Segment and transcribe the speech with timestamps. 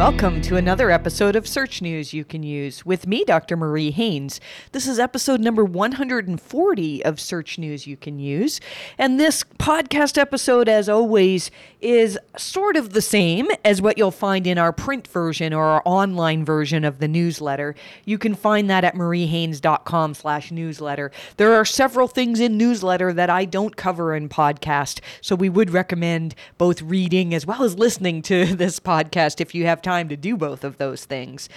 [0.00, 3.54] Welcome to another episode of Search News You Can Use with me, Dr.
[3.54, 4.40] Marie Haynes.
[4.72, 8.62] This is episode number 140 of Search News You Can Use.
[8.96, 11.50] And this podcast episode, as always,
[11.82, 15.82] is sort of the same as what you'll find in our print version or our
[15.84, 17.74] online version of the newsletter.
[18.06, 21.10] You can find that at mariehaynes.com slash newsletter.
[21.36, 25.68] There are several things in newsletter that I don't cover in podcast, so we would
[25.68, 30.16] recommend both reading as well as listening to this podcast if you have time to
[30.16, 31.48] do both of those things.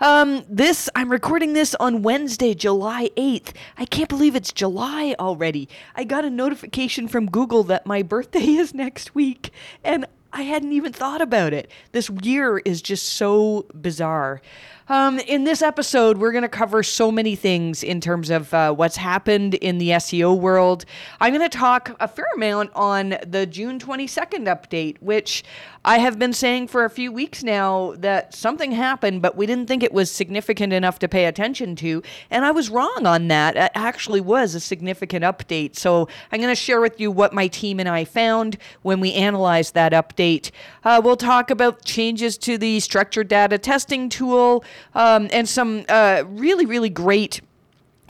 [0.00, 3.54] Um, this, I'm recording this on Wednesday, July 8th.
[3.76, 5.68] I can't believe it's July already.
[5.94, 9.50] I got a notification from Google that my birthday is next week,
[9.84, 11.70] and I hadn't even thought about it.
[11.92, 14.40] This year is just so bizarre.
[14.88, 18.72] Um, in this episode, we're going to cover so many things in terms of uh,
[18.72, 20.84] what's happened in the SEO world.
[21.20, 25.44] I'm going to talk a fair amount on the June 22nd update, which
[25.84, 29.66] I have been saying for a few weeks now that something happened, but we didn't
[29.66, 32.02] think it was significant enough to pay attention to.
[32.30, 33.56] And I was wrong on that.
[33.56, 35.76] It actually was a significant update.
[35.76, 39.12] So I'm going to share with you what my team and I found when we
[39.14, 40.50] analyzed that update.
[40.84, 46.24] Uh, we'll talk about changes to the structured data testing tool um, and some uh,
[46.26, 47.40] really, really great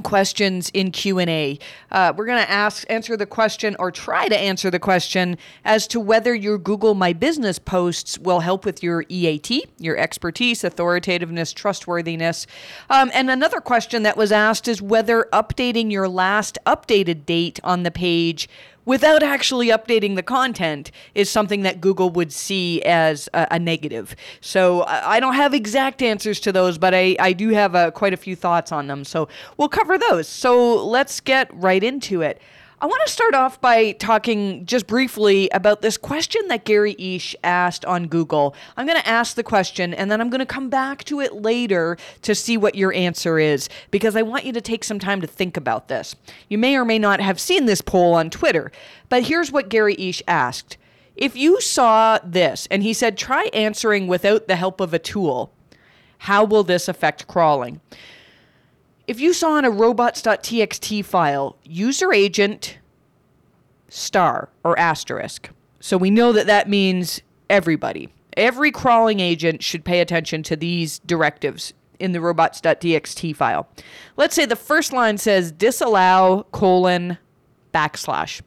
[0.03, 1.59] questions in q&a
[1.93, 5.87] uh, we're going to ask answer the question or try to answer the question as
[5.87, 11.53] to whether your google my business posts will help with your eat your expertise authoritativeness
[11.53, 12.47] trustworthiness.
[12.91, 17.83] Um, and another question that was asked is whether updating your last updated date on
[17.83, 18.49] the page
[18.85, 24.17] without actually updating the content is something that Google would see as a, a negative.
[24.41, 28.13] So I, don't have exact answers to those, but I, I do have uh, quite
[28.13, 29.05] a few thoughts on them.
[29.05, 30.29] So we'll cover those.
[30.29, 32.41] So let's get right into it.
[32.83, 37.37] I want to start off by talking just briefly about this question that Gary Illyes
[37.45, 38.57] asked on Google.
[38.77, 41.33] I'm going to ask the question and then I'm going to come back to it
[41.33, 45.21] later to see what your answer is because I want you to take some time
[45.21, 46.17] to think about this.
[46.49, 48.73] You may or may not have seen this poll on Twitter,
[49.09, 50.77] but here's what Gary Illyes asked.
[51.15, 55.53] If you saw this and he said, try answering without the help of a tool,
[56.19, 57.81] how will this affect crawling?
[59.13, 62.79] If you saw in a robots.txt file user agent
[63.91, 65.51] star or asterisk,
[65.81, 67.21] so we know that that means
[67.51, 68.09] everybody.
[68.39, 73.69] Every crawling agent should pay attention to these directives in the robots.txt file.
[74.17, 77.19] Let's say the first line says disallow colon
[77.75, 78.41] backslash.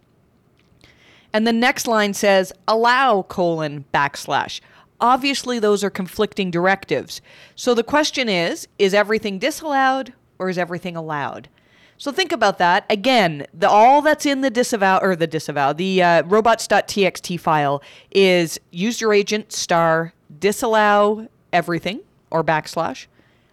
[1.31, 4.61] And the next line says allow colon backslash.
[4.99, 7.21] Obviously, those are conflicting directives.
[7.55, 11.49] So the question is is everything disallowed or is everything allowed?
[11.97, 12.85] So think about that.
[12.89, 17.81] Again, the all that's in the disavow or the disavow, the uh, robots.txt file
[18.11, 22.01] is user agent star disallow everything
[22.31, 23.05] or backslash,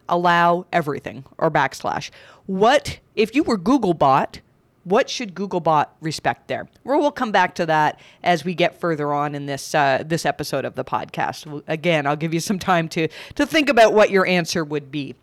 [0.08, 2.10] allow everything or backslash.
[2.46, 4.40] What if you were Googlebot?
[4.84, 6.68] What should Googlebot respect there?
[6.82, 10.26] Well, we'll come back to that as we get further on in this uh, this
[10.26, 11.62] episode of the podcast.
[11.68, 15.14] Again, I'll give you some time to to think about what your answer would be.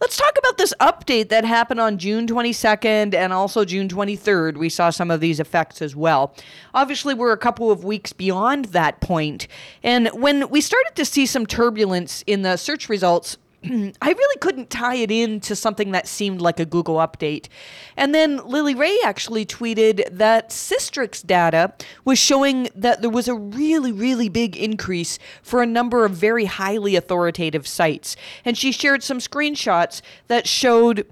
[0.00, 4.56] Let's talk about this update that happened on June 22nd and also June 23rd.
[4.56, 6.34] We saw some of these effects as well.
[6.72, 9.48] Obviously, we're a couple of weeks beyond that point,
[9.82, 14.70] and when we started to see some turbulence in the search results I really couldn't
[14.70, 17.48] tie it in to something that seemed like a Google update.
[17.96, 21.72] And then Lily Ray actually tweeted that Sistrix data
[22.04, 26.44] was showing that there was a really, really big increase for a number of very
[26.44, 28.16] highly authoritative sites.
[28.44, 31.04] And she shared some screenshots that showed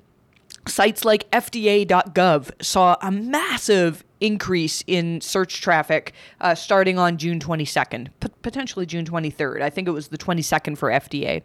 [0.68, 8.08] sites like FDA.gov saw a massive increase in search traffic uh, starting on June 22nd,
[8.20, 9.60] p- potentially June 23rd.
[9.62, 11.42] I think it was the 22nd for FDA.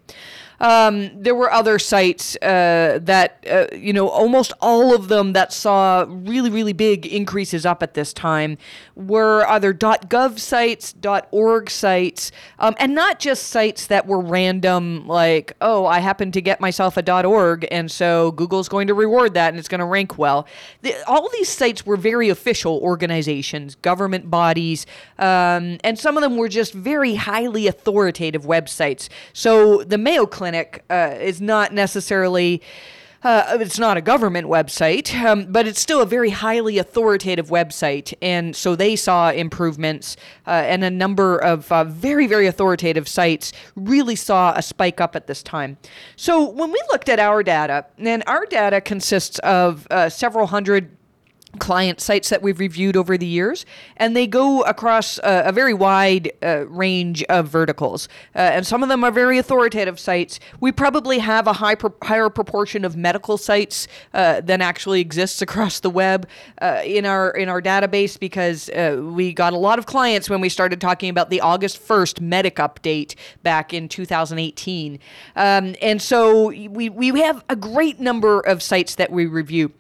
[0.62, 5.52] Um, there were other sites uh, that, uh, you know, almost all of them that
[5.52, 8.60] saw really, really big increases up at this time
[8.96, 10.94] were either .gov sites,
[11.32, 16.42] .org sites, um, and not just sites that were random, like, oh, I happen to
[16.42, 19.86] get myself a .org, and so Google's going to reward that and it's going to
[19.86, 20.46] rank well.
[20.84, 24.86] The, all these sites were very official organizations, government bodies,
[25.18, 29.10] um, and some of them were just very highly authoritative websites.
[29.34, 32.62] So the Mayo Clinic Clinic uh, is not necessarily.
[33.24, 38.16] Uh, it's not a government website, um, but it's still a very highly authoritative website.
[38.20, 40.18] And so they saw improvements,
[40.48, 45.16] uh, and a number of uh, very, very authoritative sites really saw a spike up
[45.16, 45.78] at this time.
[46.16, 50.98] So when we looked at our data, and our data consists of uh, several hundred
[51.60, 53.66] client sites that we've reviewed over the years,
[53.98, 58.08] and they go across a, a very wide uh, range of verticals.
[58.36, 60.40] Uh, and some of them are very authoritative sites.
[60.60, 65.42] We probably have a high pro- higher proportion of medical sites uh, than actually exists
[65.42, 66.28] across the web
[66.62, 70.42] uh, in our in our database because uh, we got a lot of clients when
[70.42, 75.00] we started talking about the August 1st Medic update back in 2018.
[75.36, 79.72] Um, and so we, we have a great number of sites that we review.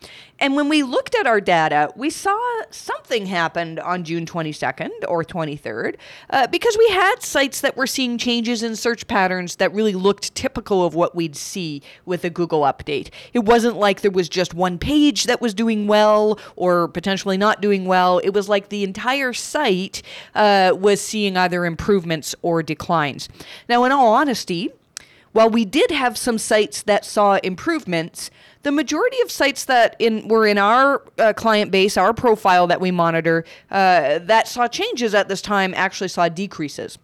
[0.41, 2.35] And when we looked at our data, we saw
[2.71, 5.97] something happened on June 22nd or 23rd
[6.31, 10.33] uh, because we had sites that were seeing changes in search patterns that really looked
[10.33, 13.11] typical of what we'd see with a Google update.
[13.33, 17.61] It wasn't like there was just one page that was doing well or potentially not
[17.61, 18.17] doing well.
[18.17, 20.01] It was like the entire site
[20.33, 23.29] uh, was seeing either improvements or declines.
[23.69, 24.71] Now, in all honesty,
[25.33, 28.29] while we did have some sites that saw improvements,
[28.63, 32.80] the majority of sites that in were in our uh, client base, our profile that
[32.80, 36.98] we monitor, uh, that saw changes at this time actually saw decreases.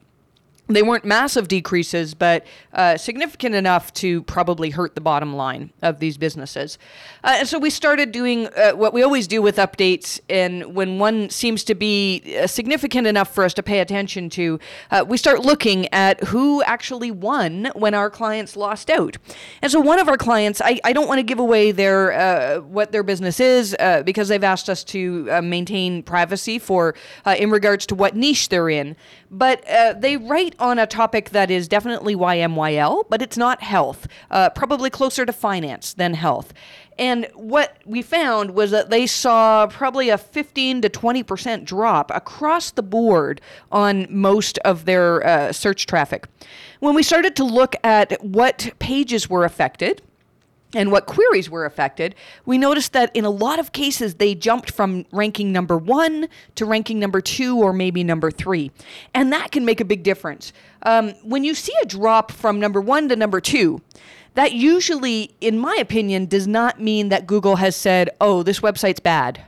[0.70, 6.00] They weren't massive decreases, but uh, significant enough to probably hurt the bottom line of
[6.00, 6.78] these businesses.
[7.24, 10.20] Uh, and so we started doing uh, what we always do with updates.
[10.30, 14.60] And when one seems to be uh, significant enough for us to pay attention to,
[14.92, 19.18] uh, we start looking at who actually won when our clients lost out.
[19.62, 22.60] And so one of our clients, I, I don't want to give away their uh,
[22.60, 26.96] what their business is because they've asked us to maintain privacy for
[27.38, 28.96] in regards to what niche they're in.
[29.30, 29.64] But
[30.00, 34.90] they write on a topic that is definitely YMYL, but it's not health, uh, probably
[34.90, 36.54] closer to finance than health.
[37.00, 42.72] And what we found was that they saw probably a 15 to 20% drop across
[42.72, 43.40] the board
[43.72, 46.28] on most of their uh, search traffic.
[46.80, 50.02] When we started to look at what pages were affected,
[50.74, 52.14] and what queries were affected,
[52.46, 56.66] we noticed that in a lot of cases they jumped from ranking number one to
[56.66, 58.72] ranking number two or maybe number three.
[59.14, 60.52] And that can make a big difference.
[60.84, 63.82] Um, when you see a drop from number one to number two,
[64.34, 69.00] that usually, in my opinion, does not mean that Google has said, oh, this website's
[69.00, 69.42] bad.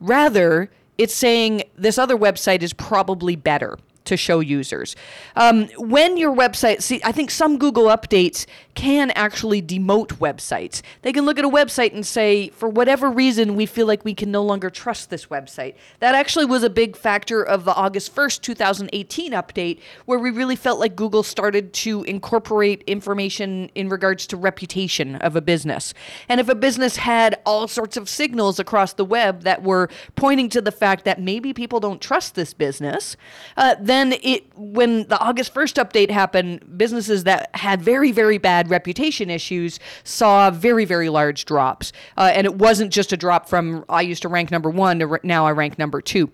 [0.00, 4.96] Rather, it's saying this other website is probably better to show users.
[5.36, 10.82] Um, when your website, see, I think some Google updates can actually demote websites.
[11.02, 14.14] They can look at a website and say, for whatever reason, we feel like we
[14.14, 15.74] can no longer trust this website.
[16.00, 20.56] That actually was a big factor of the August 1st, 2018 update, where we really
[20.56, 25.92] felt like Google started to incorporate information in regards to reputation of a business.
[26.28, 30.48] And if a business had all sorts of signals across the web that were pointing
[30.50, 33.16] to the fact that maybe people don't trust this business,
[33.56, 38.70] uh, then it when the August 1st update happened, businesses that had very, very bad
[38.70, 41.92] reputation issues saw very, very large drops.
[42.16, 45.20] Uh, and it wasn't just a drop from I used to rank number one to
[45.22, 46.30] now I rank number two.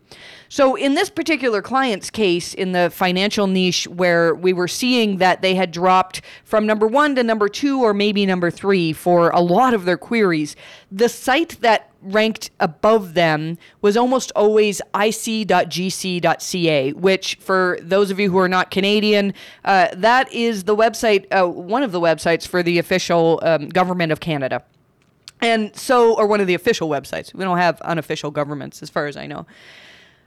[0.50, 5.42] So, in this particular client's case, in the financial niche where we were seeing that
[5.42, 9.40] they had dropped from number one to number two or maybe number three for a
[9.40, 10.56] lot of their queries,
[10.90, 18.30] the site that ranked above them was almost always ic.gc.ca, which, for those of you
[18.30, 19.34] who are not Canadian,
[19.64, 24.12] uh, that is the website, uh, one of the websites for the official um, government
[24.12, 24.62] of Canada.
[25.40, 27.32] And so, or one of the official websites.
[27.32, 29.46] We don't have unofficial governments, as far as I know.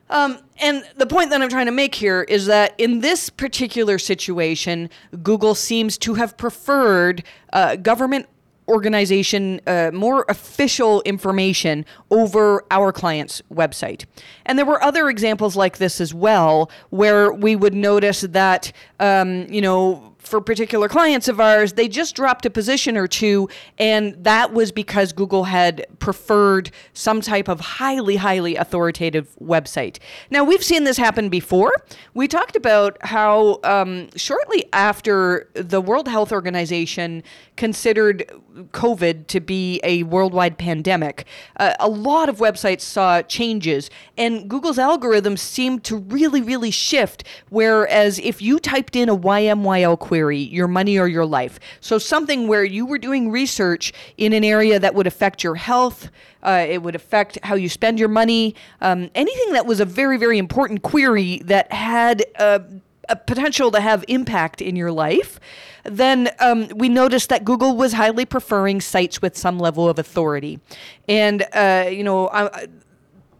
[0.09, 3.97] Um, and the point that I'm trying to make here is that in this particular
[3.97, 4.89] situation,
[5.23, 7.23] Google seems to have preferred
[7.53, 8.27] uh, government
[8.71, 14.05] organization uh, more official information over our client's website.
[14.45, 19.45] And there were other examples like this as well, where we would notice that, um,
[19.49, 24.15] you know, for particular clients of ours, they just dropped a position or two, and
[24.23, 29.99] that was because Google had preferred some type of highly, highly authoritative website.
[30.29, 31.73] Now, we've seen this happen before.
[32.13, 37.23] We talked about how um, shortly after the World Health Organization
[37.57, 38.23] considered
[38.71, 41.25] COVID to be a worldwide pandemic,
[41.57, 47.25] uh, a lot of websites saw changes, and Google's algorithms seemed to really, really shift.
[47.49, 52.47] Whereas if you typed in a YMYL query, your money or your life, so something
[52.47, 56.11] where you were doing research in an area that would affect your health,
[56.43, 60.17] uh, it would affect how you spend your money, um, anything that was a very,
[60.17, 62.61] very important query that had a,
[63.09, 65.39] a potential to have impact in your life
[65.83, 70.59] then um, we noticed that Google was highly preferring sites with some level of authority.
[71.07, 72.67] And, uh, you know, I,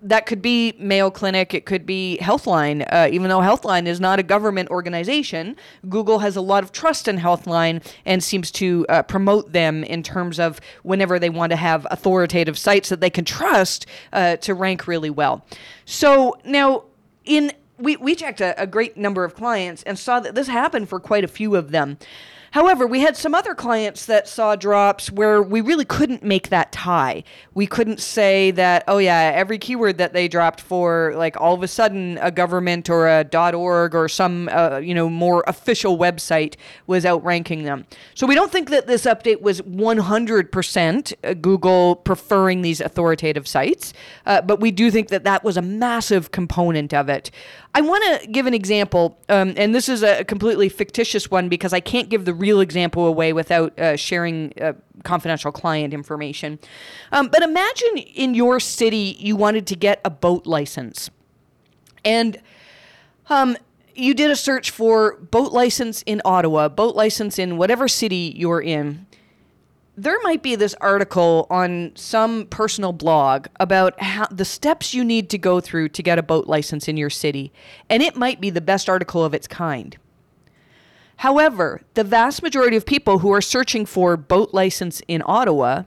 [0.01, 2.85] that could be Mayo Clinic, it could be Healthline.
[2.91, 5.55] Uh, even though Healthline is not a government organization,
[5.89, 10.01] Google has a lot of trust in Healthline and seems to uh, promote them in
[10.01, 14.53] terms of whenever they want to have authoritative sites that they can trust uh, to
[14.53, 15.45] rank really well.
[15.85, 16.83] So now,
[17.25, 20.87] in we, we checked a, a great number of clients and saw that this happened
[20.87, 21.97] for quite a few of them.
[22.51, 26.73] However, we had some other clients that saw drops where we really couldn't make that
[26.73, 27.23] tie.
[27.53, 31.63] We couldn't say that, oh yeah, every keyword that they dropped for, like all of
[31.63, 36.55] a sudden, a government or a .org or some, uh, you know, more official website
[36.87, 37.85] was outranking them.
[38.15, 43.93] So we don't think that this update was 100% uh, Google preferring these authoritative sites,
[44.25, 47.31] uh, but we do think that that was a massive component of it.
[47.73, 51.71] I want to give an example, um, and this is a completely fictitious one because
[51.71, 54.73] I can't give the real example away without uh, sharing uh,
[55.03, 56.59] confidential client information.
[57.13, 61.09] Um, but imagine in your city you wanted to get a boat license,
[62.03, 62.41] and
[63.29, 63.55] um,
[63.95, 68.61] you did a search for boat license in Ottawa, boat license in whatever city you're
[68.61, 69.05] in
[70.01, 75.29] there might be this article on some personal blog about how the steps you need
[75.29, 77.53] to go through to get a boat license in your city,
[77.87, 79.97] and it might be the best article of its kind.
[81.17, 85.83] However, the vast majority of people who are searching for boat license in Ottawa,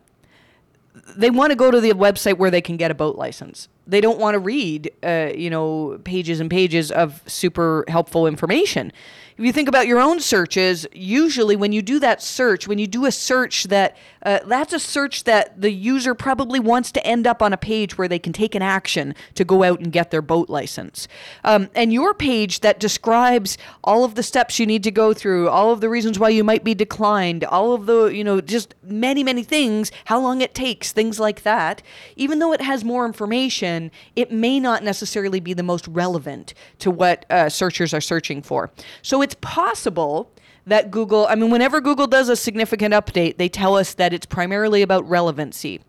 [1.16, 3.66] they want to go to the website where they can get a boat license.
[3.86, 8.92] They don't want to read, uh, you know, pages and pages of super helpful information
[9.36, 12.86] if you think about your own searches, usually when you do that search, when you
[12.86, 17.26] do a search that uh, that's a search that the user probably wants to end
[17.26, 20.12] up on a page where they can take an action to go out and get
[20.12, 21.08] their boat license.
[21.42, 25.48] Um, and your page that describes all of the steps you need to go through,
[25.48, 28.76] all of the reasons why you might be declined, all of the, you know, just
[28.84, 31.82] many, many things, how long it takes, things like that.
[32.14, 33.74] Even though it has more information,
[34.16, 38.71] it may not necessarily be the most relevant to what uh, searchers are searching for.
[39.02, 40.31] So it's possible
[40.66, 44.26] that Google, I mean, whenever Google does a significant update, they tell us that it's
[44.26, 45.81] primarily about relevancy.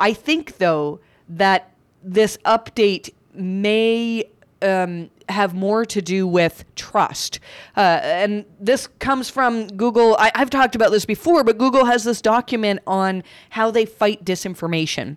[0.00, 4.24] I think, though, that this update may
[4.62, 7.40] um, have more to do with trust.
[7.76, 10.16] Uh, and this comes from Google.
[10.18, 14.24] I, have talked about this before, but Google has this document on how they fight
[14.24, 15.16] disinformation.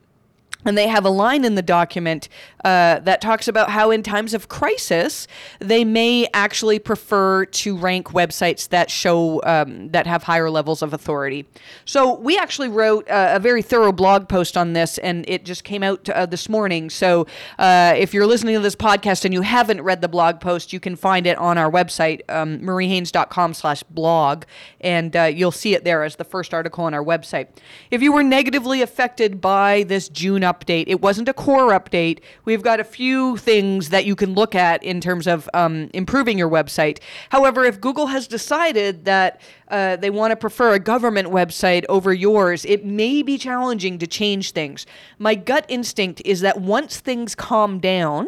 [0.65, 2.27] And they have a line in the document
[2.63, 5.27] uh, that talks about how, in times of crisis,
[5.59, 10.91] they may actually prefer to rank websites that show um, that have higher levels of
[10.91, 11.45] authority.
[11.85, 15.83] So we actually wrote a, very thorough blog post on this, and it just came
[15.83, 16.89] out uh, this morning.
[16.89, 17.27] So
[17.59, 20.79] uh, if you're listening to this podcast and you haven't read the blog post, you
[20.79, 24.43] can find it on our website, um, mariehaynes.com/blog,
[24.81, 27.49] and uh, you'll see it there as the first article on our website.
[27.91, 30.85] If you were negatively affected by this June up update.
[30.87, 32.19] It wasn't a core update.
[32.45, 36.37] We've got a few things that you can look at in terms of um, improving
[36.37, 36.99] your website.
[37.29, 42.13] However, if Google has decided that uh, they want to prefer a government website over
[42.13, 44.85] yours, it may be challenging to change things.
[45.19, 48.27] My gut instinct is that once things calm down,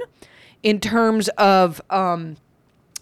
[0.64, 2.36] in terms of um,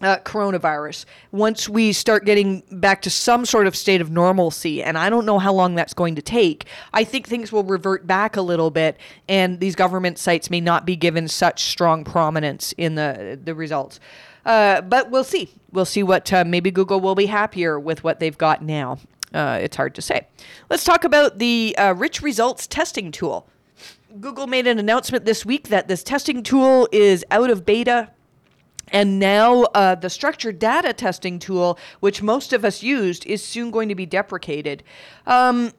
[0.05, 4.97] uh, coronavirus once we start getting back to some sort of state of normalcy and
[4.97, 8.38] i don't know how long that's going to take i think things will revert back
[8.38, 8.97] a little bit
[9.27, 14.00] and these government sites may not be given such strong prominence in the the results.
[14.45, 15.50] Uh, but we'll see.
[15.71, 19.00] We'll see what uh, maybe google will be happier with what they've got now.
[19.33, 20.27] Uh, it's hard to say.
[20.69, 23.47] Let's talk about the uh, rich results testing tool.
[24.19, 28.12] Google made an announcement this week that this testing tool is out of beta
[28.96, 33.70] and now uh, the structured data testing tool, which most of us used, is soon
[33.70, 34.84] going to be deprecated.
[35.28, 35.74] Um,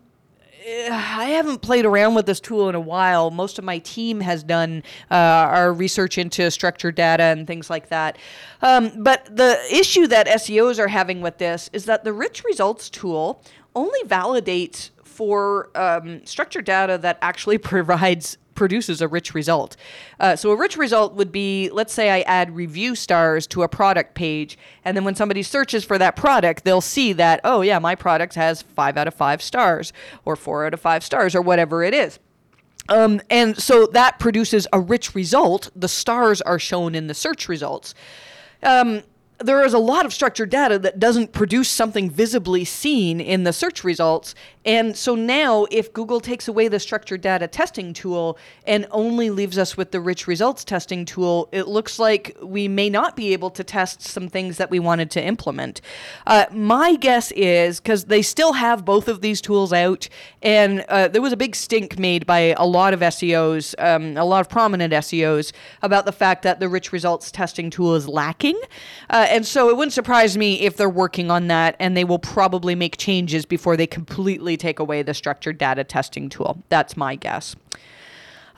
[0.68, 3.30] I haven't played around with this tool in a while.
[3.30, 7.88] Most of my team has done uh, our research into structured data and things like
[7.88, 8.18] that.
[8.60, 12.90] Um, but the issue that SEOs are having with this is that the rich results
[12.90, 13.42] tool
[13.74, 19.76] only validates for um, structured data that actually provides produces a rich result.
[20.18, 23.68] Uh, so a rich result would be, let's say I add review stars to a
[23.68, 27.78] product page, and then when somebody searches for that product, they'll see that, oh yeah,
[27.78, 29.92] my product has five out of five stars,
[30.24, 32.18] or four out of five stars, or whatever it is.
[32.88, 35.70] Um, and so that produces a rich result.
[35.74, 37.94] The stars are shown in the search results.
[38.62, 39.02] Um,
[39.38, 43.52] there is a lot of structured data that doesn't produce something visibly seen in the
[43.52, 44.34] search results.
[44.64, 49.58] And so now, if Google takes away the structured data testing tool and only leaves
[49.58, 53.50] us with the rich results testing tool, it looks like we may not be able
[53.50, 55.82] to test some things that we wanted to implement.
[56.26, 60.08] Uh, my guess is because they still have both of these tools out,
[60.42, 64.24] and uh, there was a big stink made by a lot of SEOs, um, a
[64.24, 65.52] lot of prominent SEOs,
[65.82, 68.58] about the fact that the rich results testing tool is lacking.
[69.10, 72.18] Uh, and so it wouldn't surprise me if they're working on that and they will
[72.18, 76.62] probably make changes before they completely take away the structured data testing tool.
[76.68, 77.56] That's my guess.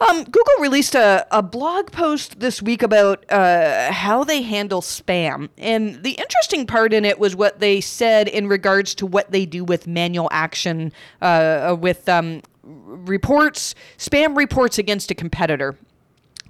[0.00, 5.48] Um, Google released a, a blog post this week about uh, how they handle spam.
[5.58, 9.44] And the interesting part in it was what they said in regards to what they
[9.44, 15.76] do with manual action, uh, with um, reports, spam reports against a competitor.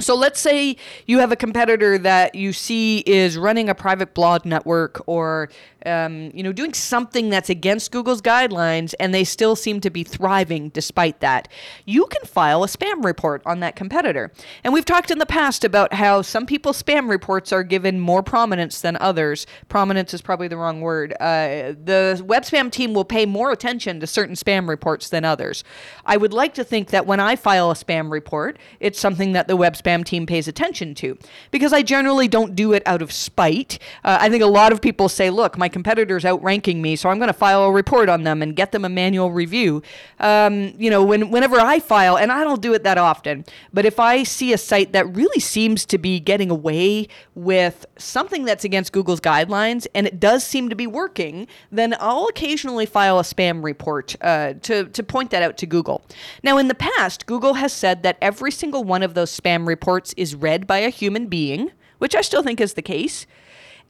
[0.00, 0.76] So let's say
[1.06, 5.50] you have a competitor that you see is running a private blog network or
[5.86, 10.04] um, you know doing something that's against Google's guidelines and they still seem to be
[10.04, 11.48] thriving despite that.
[11.84, 14.30] You can file a spam report on that competitor.
[14.62, 18.22] And we've talked in the past about how some people's spam reports are given more
[18.22, 19.46] prominence than others.
[19.68, 21.12] Prominence is probably the wrong word.
[21.18, 25.64] Uh, the web spam team will pay more attention to certain spam reports than others.
[26.06, 29.48] I would like to think that when I file a spam report, it's something that
[29.48, 31.18] the web spam spam team pays attention to
[31.50, 33.78] because I generally don't do it out of spite.
[34.04, 37.18] Uh, I think a lot of people say, look, my competitor's outranking me, so I'm
[37.18, 39.82] going to file a report on them and get them a manual review.
[40.20, 43.86] Um, you know, when, whenever I file, and I don't do it that often, but
[43.86, 48.64] if I see a site that really seems to be getting away with something that's
[48.64, 53.22] against Google's guidelines and it does seem to be working, then I'll occasionally file a
[53.22, 56.02] spam report uh, to, to point that out to Google.
[56.42, 59.77] Now, in the past, Google has said that every single one of those spam reports
[59.78, 63.26] reports is read by a human being, which I still think is the case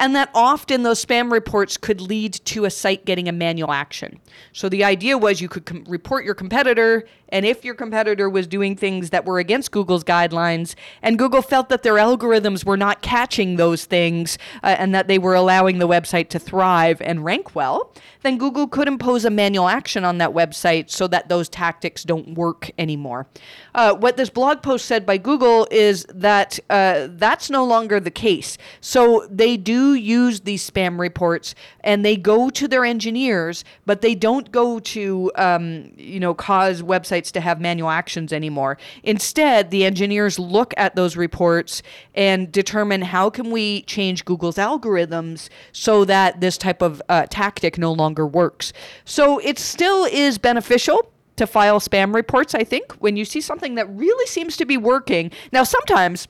[0.01, 4.21] and that often those spam reports could lead to a site getting a manual action.
[4.53, 8.47] So the idea was you could com- report your competitor, and if your competitor was
[8.47, 13.03] doing things that were against Google's guidelines, and Google felt that their algorithms were not
[13.03, 17.55] catching those things uh, and that they were allowing the website to thrive and rank
[17.55, 22.05] well, then Google could impose a manual action on that website so that those tactics
[22.05, 23.27] don't work anymore.
[23.75, 28.11] Uh, what this blog post said by Google is that uh, that's no longer the
[28.11, 28.59] case.
[28.81, 34.15] So they do use these spam reports and they go to their engineers, but they
[34.15, 38.79] don't go to, um, you know, cause websites to have manual actions anymore.
[39.03, 41.83] Instead, the engineers look at those reports
[42.15, 47.79] and determine how can we change Google's algorithms so that this type of uh, tactic
[47.79, 48.73] no longer works.
[49.05, 53.77] So it still is beneficial to file spam reports, I think, when you see something
[53.77, 55.31] that really seems to be working.
[55.53, 56.29] Now, sometimes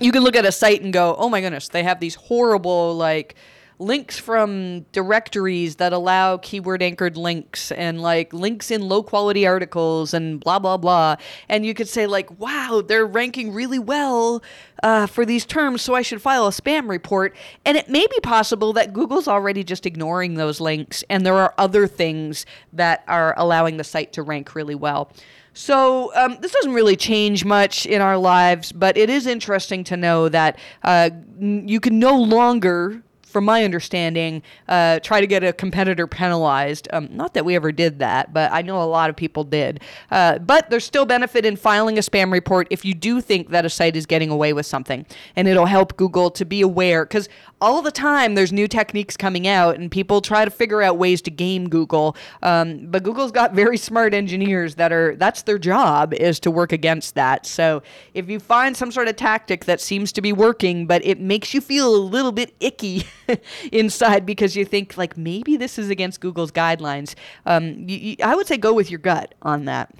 [0.00, 2.94] you can look at a site and go, oh my goodness, they have these horrible
[2.94, 3.34] like
[3.78, 10.14] links from directories that allow keyword anchored links and like links in low quality articles
[10.14, 11.16] and blah blah blah.
[11.48, 14.42] And you could say like wow they're ranking really well
[14.82, 17.34] uh, for these terms so i should file a spam report.
[17.64, 21.54] And it may be possible that google's already just ignoring those links and there are
[21.58, 25.10] other things that are allowing the site to rank really well
[25.54, 29.96] so um, this doesn't really change much in our lives, but it is interesting to
[29.96, 33.02] know that uh, you can no longer
[33.34, 36.86] from my understanding, uh, try to get a competitor penalized.
[36.92, 39.82] Um, not that we ever did that, but I know a lot of people did.
[40.12, 43.64] Uh, but there's still benefit in filing a spam report if you do think that
[43.64, 47.28] a site is getting away with something, and it'll help Google to be aware because
[47.60, 51.20] all the time there's new techniques coming out, and people try to figure out ways
[51.22, 52.16] to game Google.
[52.42, 56.72] Um, but Google's got very smart engineers that are that's their job is to work
[56.72, 57.46] against that.
[57.46, 61.18] So if you find some sort of tactic that seems to be working, but it
[61.18, 63.04] makes you feel a little bit icky.
[63.72, 67.14] inside because you think like maybe this is against Google's guidelines.
[67.46, 69.94] Um, you, you, I would say go with your gut on that.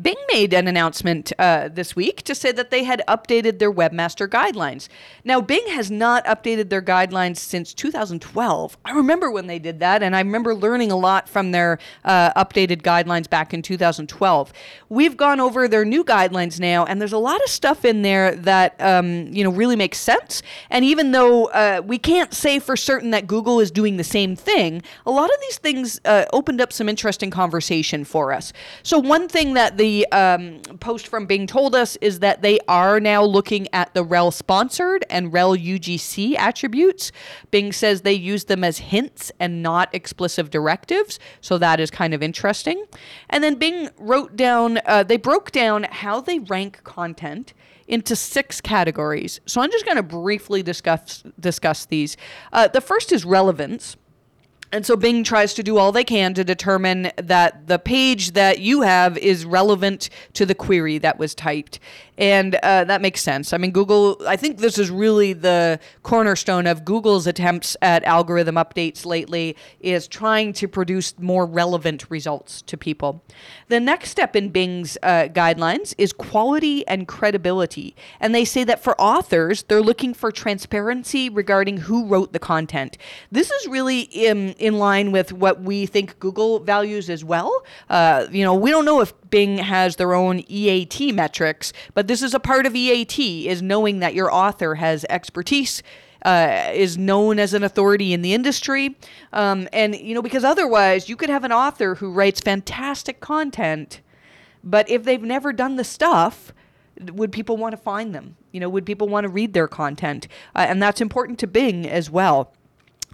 [0.00, 4.28] Bing made an announcement uh, this week to say that they had updated their webmaster
[4.28, 4.88] guidelines.
[5.24, 8.78] Now, Bing has not updated their guidelines since 2012.
[8.84, 12.32] I remember when they did that, and I remember learning a lot from their uh,
[12.42, 14.52] updated guidelines back in 2012.
[14.88, 18.34] We've gone over their new guidelines now, and there's a lot of stuff in there
[18.36, 20.42] that um, you know really makes sense.
[20.70, 24.36] And even though uh, we can't say for certain that Google is doing the same
[24.36, 28.52] thing, a lot of these things uh, opened up some interesting conversation for us.
[28.82, 32.58] So one thing that the the um, post from Bing told us is that they
[32.66, 37.12] are now looking at the rel sponsored and rel UGC attributes.
[37.50, 42.14] Bing says they use them as hints and not explicit directives, so that is kind
[42.14, 42.86] of interesting.
[43.28, 47.52] And then Bing wrote down, uh, they broke down how they rank content
[47.86, 49.40] into six categories.
[49.46, 52.16] So I'm just going to briefly discuss discuss these.
[52.52, 53.96] Uh, the first is relevance.
[54.72, 58.60] And so Bing tries to do all they can to determine that the page that
[58.60, 61.78] you have is relevant to the query that was typed.
[62.18, 63.52] And uh, that makes sense.
[63.52, 68.56] I mean, Google, I think this is really the cornerstone of Google's attempts at algorithm
[68.56, 73.22] updates lately is trying to produce more relevant results to people.
[73.68, 77.96] The next step in Bing's uh, guidelines is quality and credibility.
[78.20, 82.98] And they say that for authors, they're looking for transparency regarding who wrote the content.
[83.30, 87.64] This is really in, in line with what we think Google values as well.
[87.90, 92.22] Uh, you know, we don't know if Bing has their own EAT metrics, but this
[92.22, 95.82] is a part of EAT is knowing that your author has expertise.
[96.24, 98.96] Uh, is known as an authority in the industry.
[99.32, 104.00] Um, and, you know, because otherwise you could have an author who writes fantastic content,
[104.62, 106.52] but if they've never done the stuff,
[107.12, 108.36] would people want to find them?
[108.52, 110.28] You know, would people want to read their content?
[110.54, 112.52] Uh, and that's important to Bing as well.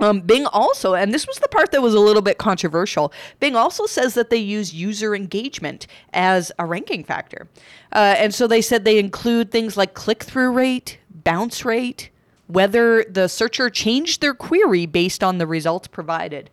[0.00, 3.56] Um, Bing also, and this was the part that was a little bit controversial, Bing
[3.56, 7.48] also says that they use user engagement as a ranking factor.
[7.92, 12.10] Uh, and so they said they include things like click through rate, bounce rate,
[12.46, 16.50] whether the searcher changed their query based on the results provided.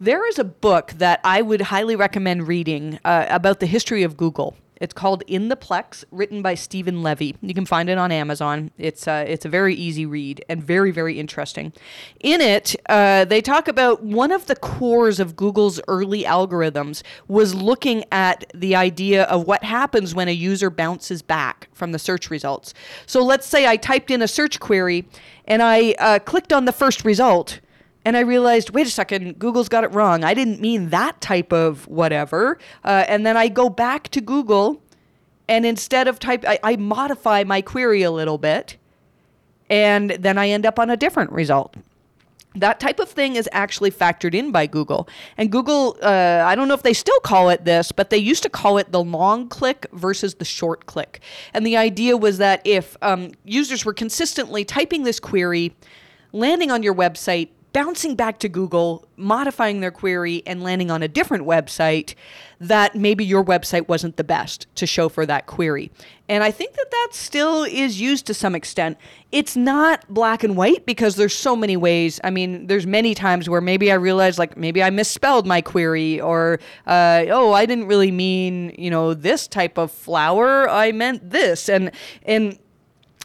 [0.00, 4.16] There is a book that I would highly recommend reading uh, about the history of
[4.16, 4.56] Google.
[4.82, 7.36] It's called In the Plex, written by Steven Levy.
[7.40, 8.72] You can find it on Amazon.
[8.78, 11.72] It's uh, it's a very easy read and very very interesting.
[12.18, 17.54] In it, uh, they talk about one of the cores of Google's early algorithms was
[17.54, 22.28] looking at the idea of what happens when a user bounces back from the search
[22.28, 22.74] results.
[23.06, 25.06] So let's say I typed in a search query
[25.44, 27.60] and I uh, clicked on the first result
[28.04, 30.24] and I realized, wait a second, Google's got it wrong.
[30.24, 32.58] I didn't mean that type of whatever.
[32.84, 34.82] Uh, and then I go back to Google,
[35.48, 38.76] and instead of type, I, I modify my query a little bit,
[39.70, 41.76] and then I end up on a different result.
[42.54, 45.08] That type of thing is actually factored in by Google.
[45.38, 48.42] And Google, uh, I don't know if they still call it this, but they used
[48.42, 51.20] to call it the long click versus the short click.
[51.54, 55.74] And the idea was that if um, users were consistently typing this query,
[56.32, 61.08] landing on your website, bouncing back to Google, modifying their query, and landing on a
[61.08, 62.14] different website
[62.60, 65.90] that maybe your website wasn't the best to show for that query.
[66.28, 68.96] And I think that that still is used to some extent.
[69.32, 72.20] It's not black and white because there's so many ways.
[72.22, 76.20] I mean, there's many times where maybe I realize like maybe I misspelled my query
[76.20, 80.68] or uh, oh I didn't really mean you know this type of flower.
[80.70, 81.90] I meant this and
[82.22, 82.58] and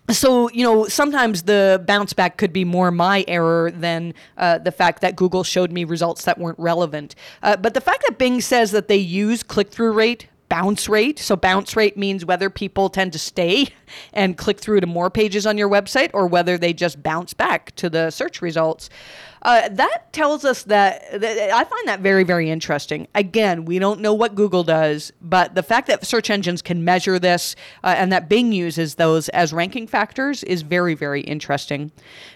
[0.10, 4.72] so you know sometimes the bounce back could be more my error than uh, the
[4.72, 7.16] fact that google showed me results that weren't relevant.
[7.44, 11.36] Uh, but the fact that bing says that they use click-through rate bounce rate so
[11.36, 13.68] bounce rate means whether people tend to stay
[14.14, 17.76] and click through to more pages on your website or whether they just bounce back
[17.76, 18.90] to the search results
[19.48, 23.08] uh, that tells us that, that, I find that very, very interesting.
[23.14, 27.20] Again, we don't know what Google does, but the fact that search engines can measure
[27.20, 31.92] this uh, and that Bing uses those as ranking factors is very, very interesting.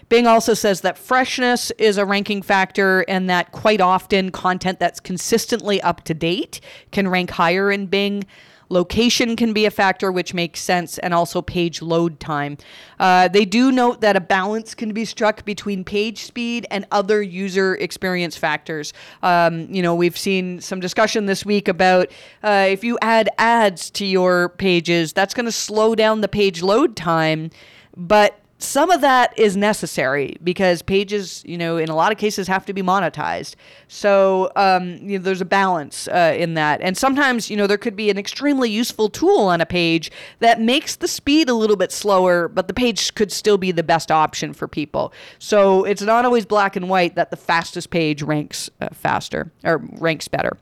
[0.08, 5.00] Bing also says that freshness is a ranking factor and that quite often content that's
[5.00, 6.60] consistently up to date
[6.92, 8.24] can rank higher in Bing.
[8.72, 12.56] Location can be a factor, which makes sense, and also page load time.
[12.98, 17.20] Uh, they do note that a balance can be struck between page speed and other
[17.20, 18.94] user experience factors.
[19.22, 22.10] Um, you know, we've seen some discussion this week about
[22.42, 26.62] uh, if you add ads to your pages, that's going to slow down the page
[26.62, 27.50] load time.
[27.94, 32.48] But some of that is necessary because pages, you know, in a lot of cases
[32.48, 33.54] have to be monetized.
[33.88, 36.80] So um, you know, there's a balance uh, in that.
[36.80, 40.60] And sometimes, you know, there could be an extremely useful tool on a page that
[40.60, 44.10] makes the speed a little bit slower, but the page could still be the best
[44.10, 45.12] option for people.
[45.38, 49.78] So it's not always black and white that the fastest page ranks uh, faster or
[49.98, 50.56] ranks better.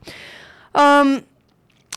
[0.75, 1.25] Um,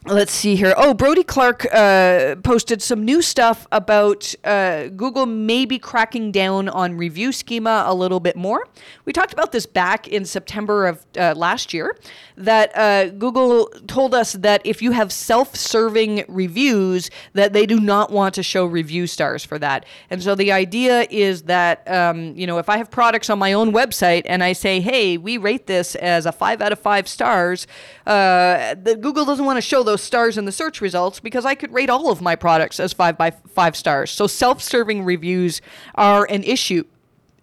[0.06, 0.74] Let's see here.
[0.76, 6.98] Oh, Brody Clark uh, posted some new stuff about uh, Google maybe cracking down on
[6.98, 8.68] review schema a little bit more.
[9.06, 11.96] We talked about this back in September of uh, last year.
[12.36, 18.12] That uh, Google told us that if you have self-serving reviews, that they do not
[18.12, 19.86] want to show review stars for that.
[20.10, 23.54] And so the idea is that um, you know if I have products on my
[23.54, 27.08] own website and I say, hey, we rate this as a five out of five
[27.08, 27.68] stars,
[28.06, 31.46] uh, the Google doesn't want to show those those stars in the search results because
[31.46, 34.10] I could rate all of my products as five by five stars.
[34.10, 35.62] So self serving reviews
[35.94, 36.86] are an issue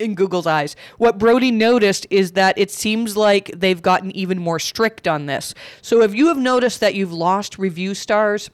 [0.01, 0.75] in Google's eyes.
[0.99, 5.55] What Brody noticed is that it seems like they've gotten even more strict on this.
[5.81, 8.51] So if you have noticed that you've lost review stars,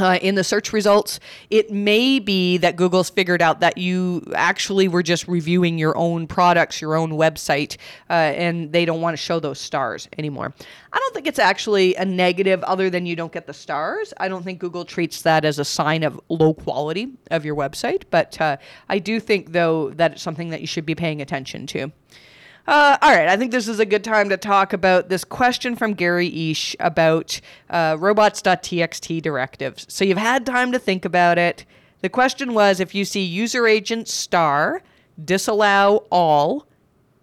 [0.00, 4.88] uh, in the search results, it may be that Google's figured out that you actually
[4.88, 7.76] were just reviewing your own products, your own website,
[8.08, 10.54] uh, and they don't want to show those stars anymore.
[10.92, 14.12] I don't think it's actually a negative other than you don't get the stars.
[14.18, 18.04] I don't think Google treats that as a sign of low quality of your website,
[18.10, 18.56] but uh,
[18.88, 21.92] I do think, though, that it's something that you should be paying attention to.
[22.66, 25.76] Uh, all right, I think this is a good time to talk about this question
[25.76, 29.86] from Gary Illyes about uh, robots.txt directives.
[29.88, 31.64] So you've had time to think about it.
[32.02, 34.82] The question was if you see user agent star,
[35.22, 36.66] disallow all,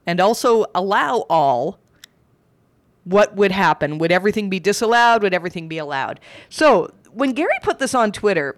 [0.05, 1.79] and also allow all,
[3.03, 3.99] what would happen?
[3.99, 5.23] Would everything be disallowed?
[5.23, 6.19] Would everything be allowed?
[6.49, 8.57] So when Gary put this on Twitter,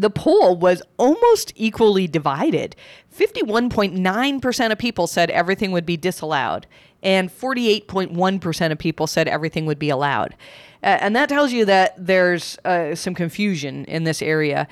[0.00, 2.76] the poll was almost equally divided.
[3.16, 6.66] 51.9% of people said everything would be disallowed,
[7.02, 10.34] and 48.1% of people said everything would be allowed.
[10.82, 14.68] And that tells you that there's uh, some confusion in this area.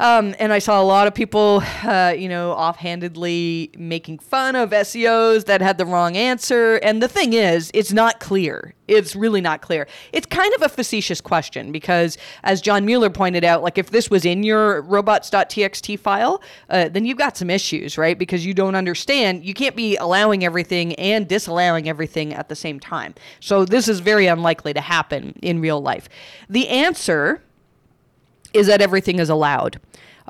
[0.00, 4.70] Um, and I saw a lot of people, uh, you know, offhandedly making fun of
[4.70, 6.76] SEOs that had the wrong answer.
[6.76, 8.74] And the thing is, it's not clear.
[8.88, 9.86] It's really not clear.
[10.14, 14.08] It's kind of a facetious question because, as John Mueller pointed out, like if this
[14.08, 18.18] was in your robots.txt file, uh, then you've got some issues, right?
[18.18, 19.44] Because you don't understand.
[19.44, 23.14] You can't be allowing everything and disallowing everything at the same time.
[23.40, 26.08] So this is very unlikely to happen in real life.
[26.48, 27.42] The answer
[28.52, 29.80] is that everything is allowed.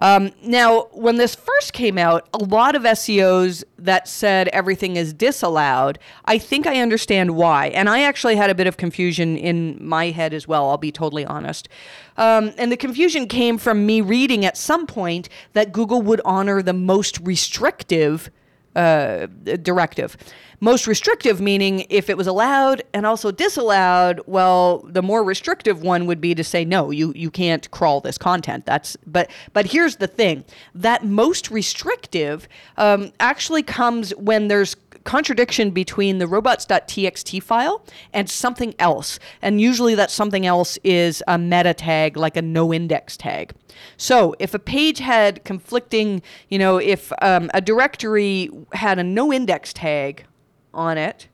[0.03, 5.13] Um, now, when this first came out, a lot of SEOs that said everything is
[5.13, 7.67] disallowed, I think I understand why.
[7.69, 10.93] And I actually had a bit of confusion in my head as well, I'll be
[10.93, 11.69] totally honest.
[12.17, 16.63] Um, and the confusion came from me reading at some point that Google would honor
[16.63, 18.31] the most restrictive
[18.77, 19.27] uh,
[19.63, 20.17] directive.
[20.63, 26.05] Most restrictive meaning if it was allowed and also disallowed, well, the more restrictive one
[26.05, 28.67] would be to say no, you you can't crawl this content.
[28.67, 30.45] That's but but here's the thing:
[30.75, 32.47] that most restrictive
[32.77, 39.19] um, actually comes when there's contradiction between the robots.txt file and something else.
[39.41, 43.53] And usually that something else is a meta tag, like a no index tag.
[43.97, 49.33] So if a page had conflicting, you know, if um, a directory had a no
[49.33, 50.27] index tag
[50.73, 51.29] on it,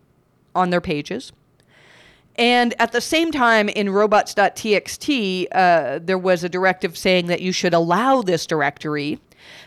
[0.54, 1.32] on their pages,
[2.36, 7.50] and at the same time, in robots.txt, uh, there was a directive saying that you
[7.50, 9.18] should allow this directory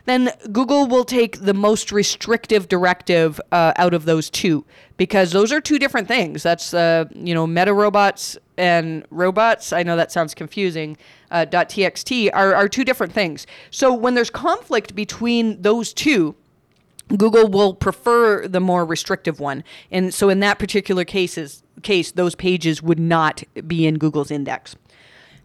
[0.06, 4.66] then Google will take the most restrictive directive uh, out of those two
[4.98, 6.44] because those are two different things.
[6.44, 9.72] That's uh, you know meta robots and robots.
[9.72, 10.98] I know that sounds confusing.
[11.32, 13.46] Uh, .txt are, are two different things.
[13.70, 16.36] So when there's conflict between those two,
[17.18, 19.64] Google will prefer the more restrictive one.
[19.92, 24.76] And so in that particular cases, case, those pages would not be in Google's index.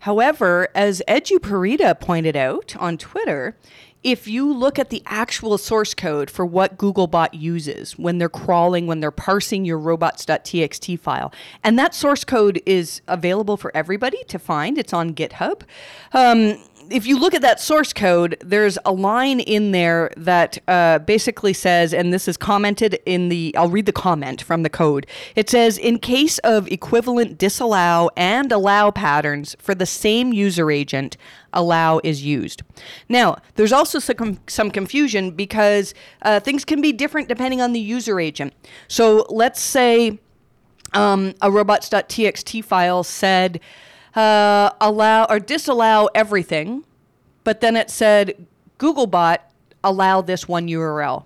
[0.00, 3.56] However, as EduParita pointed out on Twitter,
[4.02, 8.86] if you look at the actual source code for what Googlebot uses when they're crawling,
[8.86, 11.32] when they're parsing your robots.txt file,
[11.64, 15.62] and that source code is available for everybody to find, it's on GitHub.
[16.12, 16.58] Um,
[16.90, 21.52] if you look at that source code, there's a line in there that uh, basically
[21.52, 25.06] says, and this is commented in the, I'll read the comment from the code.
[25.34, 31.16] It says, in case of equivalent disallow and allow patterns for the same user agent,
[31.52, 32.62] allow is used.
[33.08, 37.80] Now, there's also some, some confusion because uh, things can be different depending on the
[37.80, 38.52] user agent.
[38.88, 40.18] So let's say
[40.92, 43.60] um, a robots.txt file said,
[44.14, 46.84] uh, allow or disallow everything,
[47.42, 48.46] but then it said
[48.78, 49.38] Googlebot
[49.82, 51.24] allow this one URL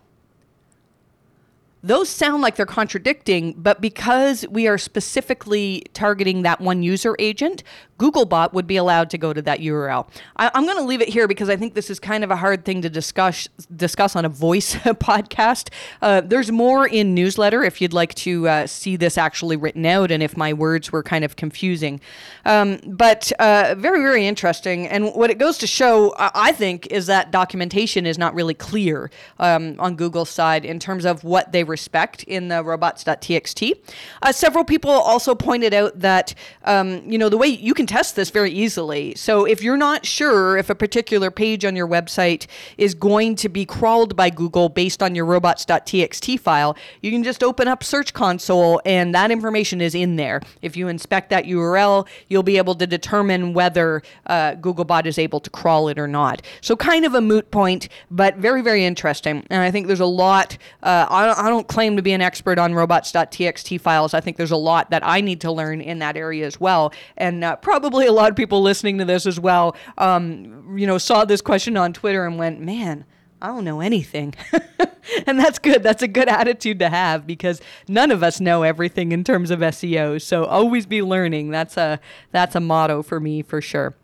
[1.82, 7.62] those sound like they're contradicting, but because we are specifically targeting that one user agent,
[7.98, 10.08] Googlebot would be allowed to go to that URL.
[10.36, 12.36] I, am going to leave it here because I think this is kind of a
[12.36, 15.70] hard thing to discuss discuss on a voice podcast.
[16.00, 20.10] Uh, there's more in newsletter if you'd like to uh, see this actually written out
[20.10, 22.00] and if my words were kind of confusing.
[22.44, 24.86] Um, but uh, very very interesting.
[24.86, 29.10] And what it goes to show, I think, is that documentation is not really clear
[29.38, 33.78] um, on Google's side in terms of what they respect in the robots.txt.
[34.22, 38.16] Uh, several people also pointed out that, um, you know, the way you can test
[38.16, 39.14] this very easily.
[39.14, 43.48] So if you're not sure if a particular page on your website is going to
[43.48, 48.12] be crawled by Google based on your robots.txt file, you can just open up Search
[48.12, 50.40] Console and that information is in there.
[50.62, 55.40] If you inspect that URL, you'll be able to determine whether uh, Googlebot is able
[55.40, 56.42] to crawl it or not.
[56.60, 59.46] So kind of a moot point, but very, very interesting.
[59.50, 60.56] And I think there's a lot.
[60.82, 64.14] Uh, I, I, don't, claim to be an expert on robots.txt files.
[64.14, 66.92] I think there's a lot that I need to learn in that area as well.
[67.16, 70.98] And uh, probably a lot of people listening to this as well, um, you know,
[70.98, 73.04] saw this question on Twitter and went, man,
[73.40, 74.34] I don't know anything.
[75.26, 75.82] and that's good.
[75.82, 79.60] That's a good attitude to have because none of us know everything in terms of
[79.60, 80.20] SEO.
[80.20, 81.50] So always be learning.
[81.50, 82.00] That's a
[82.32, 83.94] that's a motto for me for sure.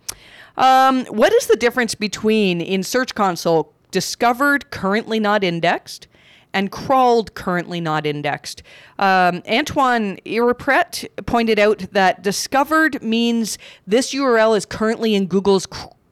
[0.56, 6.06] Um, what is the difference between in Search Console discovered currently not indexed
[6.54, 8.62] and crawled currently not indexed?
[8.98, 15.66] Um, Antoine Eripret pointed out that discovered means this URL is currently in Google's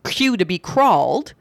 [0.04, 1.32] queue to be crawled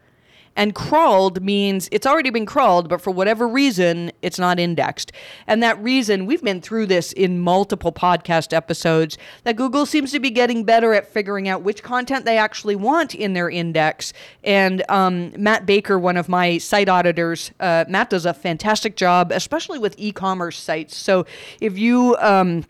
[0.56, 5.12] and crawled means it's already been crawled, but for whatever reason, it's not indexed.
[5.46, 10.20] And that reason, we've been through this in multiple podcast episodes, that Google seems to
[10.20, 14.12] be getting better at figuring out which content they actually want in their index.
[14.44, 19.32] And um, Matt Baker, one of my site auditors, uh, Matt does a fantastic job,
[19.32, 20.96] especially with e commerce sites.
[20.96, 21.26] So
[21.60, 22.64] if you, um,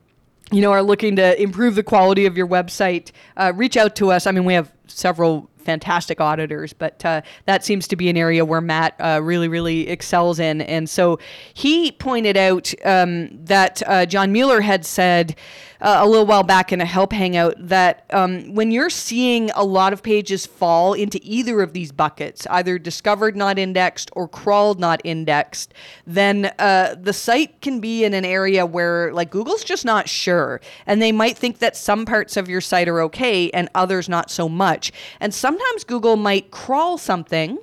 [0.51, 4.13] you know, are looking to improve the quality of your website, uh, reach out to
[4.13, 4.27] us.
[4.27, 8.45] I mean, we have several fantastic auditors, but uh, that seems to be an area
[8.45, 10.61] where Matt uh, really, really excels in.
[10.63, 11.19] And so
[11.55, 15.37] he pointed out um, that uh, John Mueller had said
[15.83, 19.65] uh, a little while back in a help hangout that um, when you're seeing a
[19.65, 24.79] lot of pages fall into either of these buckets, either discovered not indexed or crawled
[24.79, 25.75] not indexed,
[26.07, 30.61] then uh, the site can be in an area where like Google's just not sure,
[30.87, 34.31] and they might think that some parts of your site are okay and others not
[34.31, 34.93] so much.
[35.19, 37.59] And sometimes Google might crawl something,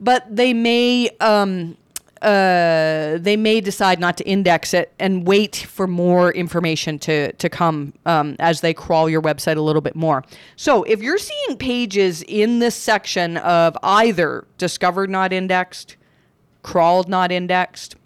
[0.00, 1.76] but they may um,
[2.22, 7.48] uh, they may decide not to index it and wait for more information to, to
[7.48, 10.24] come um, as they crawl your website a little bit more.
[10.56, 15.96] So if you're seeing pages in this section of either discovered not indexed,
[16.62, 17.96] crawled not indexed,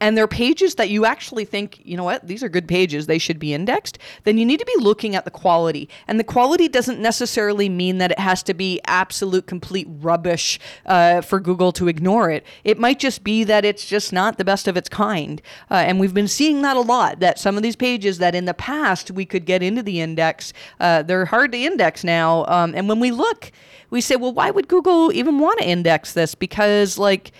[0.00, 3.18] and they're pages that you actually think, you know what, these are good pages, they
[3.18, 5.88] should be indexed, then you need to be looking at the quality.
[6.06, 11.22] And the quality doesn't necessarily mean that it has to be absolute, complete rubbish uh,
[11.22, 12.44] for Google to ignore it.
[12.64, 15.40] It might just be that it's just not the best of its kind.
[15.70, 18.44] Uh, and we've been seeing that a lot, that some of these pages that in
[18.44, 22.44] the past we could get into the index, uh, they're hard to index now.
[22.46, 23.50] Um, and when we look,
[23.90, 26.34] we say, well, why would Google even want to index this?
[26.34, 27.32] Because, like,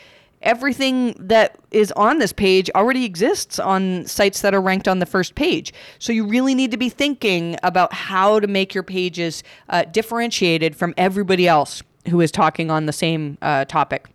[0.47, 5.07] everything that is on this page already exists on sites that are ranked on the
[5.07, 5.75] first page.
[5.99, 10.75] So you really need to be thinking about how to make your pages uh, differentiated
[10.77, 14.09] from everybody else who is talking on the same uh, topic.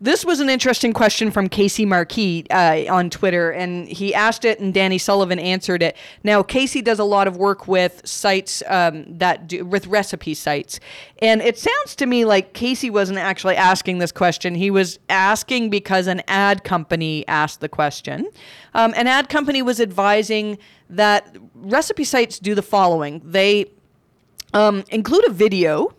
[0.00, 4.58] This was an interesting question from Casey Markee uh, on Twitter, and he asked it,
[4.58, 5.96] and Danny Sullivan answered it.
[6.24, 10.80] Now, Casey does a lot of work with sites um, that do with recipe sites,
[11.22, 14.56] and it sounds to me like Casey wasn't actually asking this question.
[14.56, 18.28] He was asking because an ad company asked the question.
[18.74, 20.58] Um, an ad company was advising
[20.90, 23.66] that recipe sites do the following: they
[24.52, 25.94] um, include a video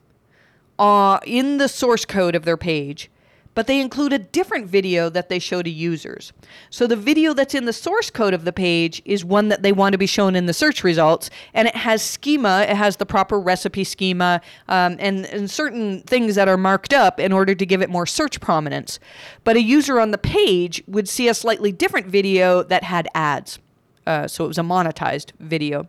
[0.79, 3.09] uh, in the source code of their page
[3.55, 6.31] but they include a different video that they show to users.
[6.69, 9.71] So the video that's in the source code of the page is one that they
[9.71, 13.05] want to be shown in the search results, and it has schema, it has the
[13.05, 17.65] proper recipe schema, um, and, and certain things that are marked up in order to
[17.65, 18.99] give it more search prominence.
[19.43, 23.59] But a user on the page would see a slightly different video that had ads.
[24.05, 25.87] Uh, so it was a monetized video.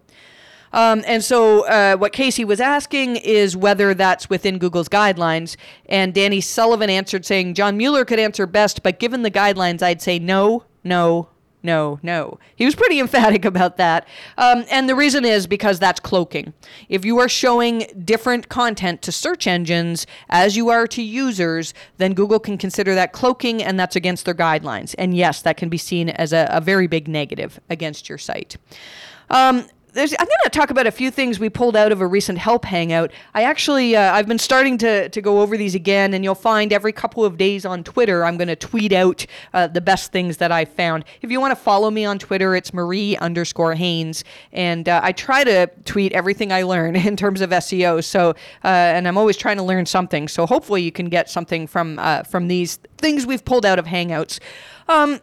[0.77, 5.57] Um, and so, uh, what Casey was asking is whether that's within Google's guidelines.
[5.87, 10.03] And Danny Sullivan answered saying, John Mueller could answer best, but given the guidelines, I'd
[10.03, 11.31] say no, no,
[11.63, 12.39] no, no.
[12.57, 14.07] He was pretty emphatic about that.
[14.37, 16.53] Um, and the reason is because that's cloaking.
[16.91, 22.13] If you are showing different content to search engines as you are to users, then
[22.13, 24.95] Google can consider that cloaking and that's against their guidelines.
[24.99, 28.59] And yes, that can be seen as a, a very big negative against your site.
[29.31, 32.07] Um, there's, I'm going to talk about a few things we pulled out of a
[32.07, 33.11] recent help hangout.
[33.35, 36.73] I actually, uh, I've been starting to, to go over these again, and you'll find
[36.73, 40.37] every couple of days on Twitter, I'm going to tweet out uh, the best things
[40.37, 41.05] that I found.
[41.23, 45.13] If you want to follow me on Twitter, it's Marie underscore Haynes, and uh, I
[45.13, 48.05] try to tweet everything I learn in terms of SEO.
[48.05, 50.29] So, uh, and I'm always trying to learn something.
[50.29, 53.87] So hopefully you can get something from uh, from these things we've pulled out of
[53.87, 54.41] Hangouts.
[54.89, 55.21] Um,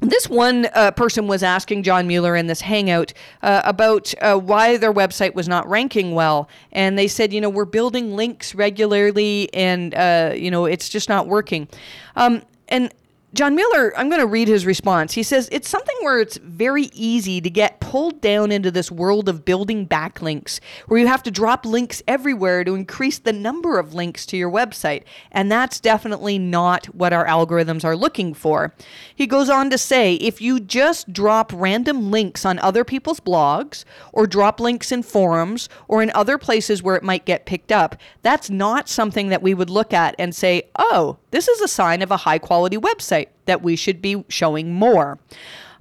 [0.00, 4.76] this one uh, person was asking John Mueller in this hangout uh, about uh, why
[4.76, 6.48] their website was not ranking well.
[6.70, 11.08] And they said, you know, we're building links regularly and, uh, you know, it's just
[11.08, 11.66] not working.
[12.14, 12.92] Um, and
[13.34, 15.12] John Mueller, I'm going to read his response.
[15.12, 19.28] He says, It's something where it's very easy to get pulled down into this world
[19.28, 23.92] of building backlinks, where you have to drop links everywhere to increase the number of
[23.92, 25.02] links to your website.
[25.30, 28.74] And that's definitely not what our algorithms are looking for.
[29.14, 33.84] He goes on to say, If you just drop random links on other people's blogs,
[34.14, 37.94] or drop links in forums, or in other places where it might get picked up,
[38.22, 42.02] that's not something that we would look at and say, Oh, this is a sign
[42.02, 45.18] of a high quality website that we should be showing more.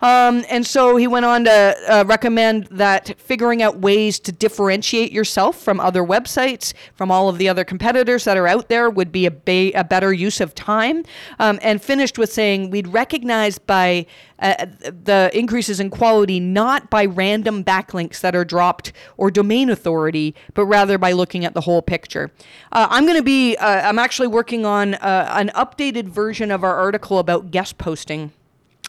[0.01, 5.11] Um, and so he went on to uh, recommend that figuring out ways to differentiate
[5.11, 9.11] yourself from other websites, from all of the other competitors that are out there, would
[9.11, 11.03] be a, ba- a better use of time.
[11.39, 14.05] Um, and finished with saying we'd recognize by
[14.39, 20.35] uh, the increases in quality not by random backlinks that are dropped or domain authority,
[20.53, 22.31] but rather by looking at the whole picture.
[22.71, 26.63] Uh, I'm going to be, uh, I'm actually working on uh, an updated version of
[26.63, 28.31] our article about guest posting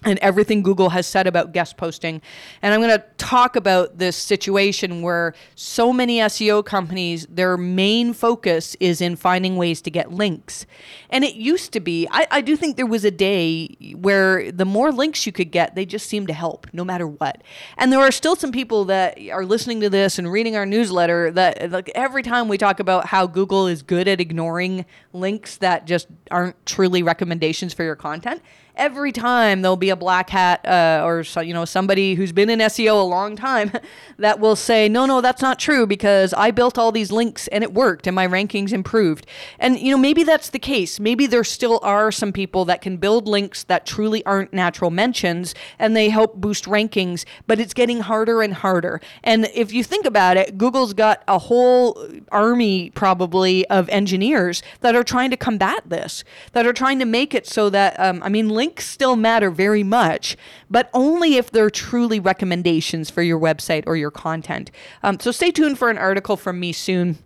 [0.04, 2.22] and everything Google has said about guest posting.
[2.62, 8.12] And I'm going to talk about this situation where so many SEO companies, their main
[8.12, 10.66] focus is in finding ways to get links.
[11.10, 14.64] And it used to be, I, I do think there was a day where the
[14.64, 17.42] more links you could get, they just seemed to help no matter what.
[17.76, 21.32] And there are still some people that are listening to this and reading our newsletter
[21.32, 25.86] that like every time we talk about how Google is good at ignoring links that
[25.86, 28.40] just aren't truly recommendations for your content
[28.78, 32.48] every time there'll be a black hat uh, or so, you know somebody who's been
[32.48, 33.72] in SEO a long time
[34.18, 37.62] that will say, no, no, that's not true because I built all these links and
[37.62, 39.26] it worked and my rankings improved.
[39.58, 41.00] And you know maybe that's the case.
[41.00, 45.54] Maybe there still are some people that can build links that truly aren't natural mentions
[45.78, 49.00] and they help boost rankings, but it's getting harder and harder.
[49.24, 54.94] And if you think about it, Google's got a whole army probably of engineers that
[54.94, 58.28] are trying to combat this, that are trying to make it so that um, I
[58.28, 60.36] mean links links still matter very much,
[60.68, 64.70] but only if they're truly recommendations for your website or your content.
[65.02, 67.16] Um, so stay tuned for an article from me soon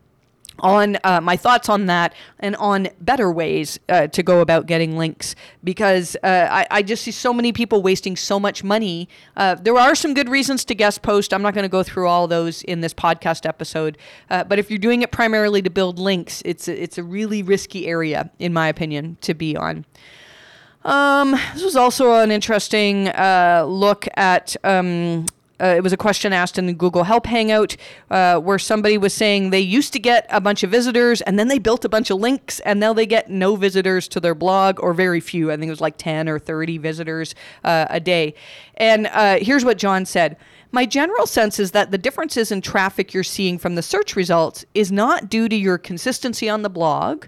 [0.61, 4.97] on uh, my thoughts on that and on better ways uh, to go about getting
[4.97, 5.35] links
[5.65, 9.09] because uh, I, I, just see so many people wasting so much money.
[9.35, 11.33] Uh, there are some good reasons to guest post.
[11.33, 13.97] I'm not going to go through all those in this podcast episode,
[14.31, 17.87] uh, but if you're doing it primarily to build links, it's it's a really risky
[17.89, 19.87] area, in my opinion, to be on.
[20.85, 24.57] Um, this was also an interesting uh, look at.
[24.65, 25.27] Um,
[25.61, 27.77] uh, it was a question asked in the Google Help Hangout
[28.11, 31.47] uh, where somebody was saying they used to get a bunch of visitors and then
[31.47, 34.81] they built a bunch of links and now they get no visitors to their blog
[34.81, 35.53] or very few.
[35.53, 38.35] I think it was like 10 or 30 visitors uh, a day.
[38.75, 40.37] And uh, here's what John said.
[40.73, 44.65] My general sense is that the differences in traffic you're seeing from the search results
[44.75, 47.27] is not due to your consistency on the blog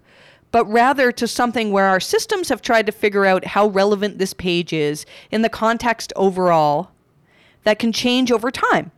[0.54, 4.32] but rather to something where our systems have tried to figure out how relevant this
[4.32, 6.92] page is in the context overall
[7.64, 8.92] that can change over time.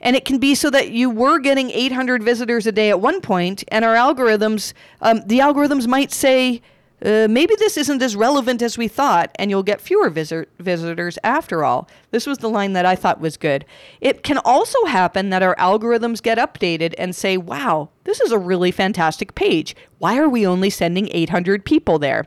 [0.00, 3.20] And it can be so that you were getting 800 visitors a day at one
[3.20, 4.72] point, and our algorithms,
[5.02, 6.62] um, the algorithms might say,
[7.04, 11.18] uh, maybe this isn't as relevant as we thought, and you'll get fewer visit- visitors
[11.22, 11.88] after all.
[12.10, 13.66] This was the line that I thought was good.
[14.00, 18.38] It can also happen that our algorithms get updated and say, wow, this is a
[18.38, 19.76] really fantastic page.
[19.98, 22.26] Why are we only sending 800 people there?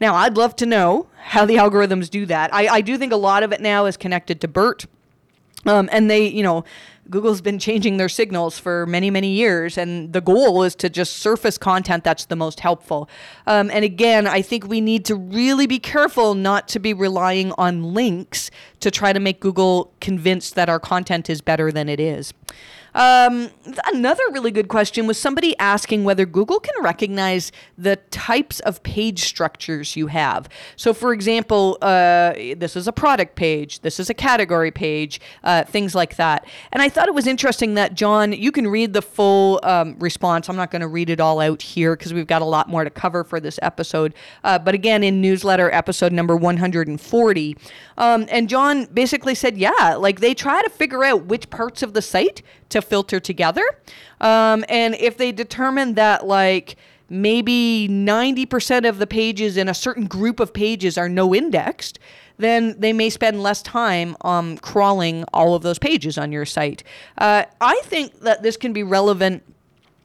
[0.00, 2.54] Now, I'd love to know how the algorithms do that.
[2.54, 4.86] I, I do think a lot of it now is connected to BERT.
[5.66, 6.64] Um, and they, you know,
[7.10, 11.18] Google's been changing their signals for many, many years, and the goal is to just
[11.18, 13.08] surface content that's the most helpful.
[13.46, 17.52] Um, and again, I think we need to really be careful not to be relying
[17.52, 18.50] on links
[18.80, 22.32] to try to make Google convinced that our content is better than it is.
[22.96, 23.50] Um,
[23.92, 29.24] another really good question was somebody asking whether Google can recognize the types of page
[29.24, 30.48] structures you have.
[30.76, 35.64] So, for example, uh, this is a product page, this is a category page, uh,
[35.64, 36.46] things like that.
[36.72, 40.48] And I thought it was interesting that John, you can read the full um, response.
[40.48, 42.84] I'm not going to read it all out here because we've got a lot more
[42.84, 44.14] to cover for this episode.
[44.42, 47.56] Uh, but again, in newsletter episode number 140,
[47.98, 51.92] um, and John basically said, yeah, like they try to figure out which parts of
[51.92, 52.40] the site
[52.70, 53.78] to filter together,
[54.22, 56.76] um, and if they determine that like
[57.10, 61.98] maybe 90% of the pages in a certain group of pages are no indexed,
[62.38, 66.82] then they may spend less time um, crawling all of those pages on your site.
[67.18, 69.42] Uh, I think that this can be relevant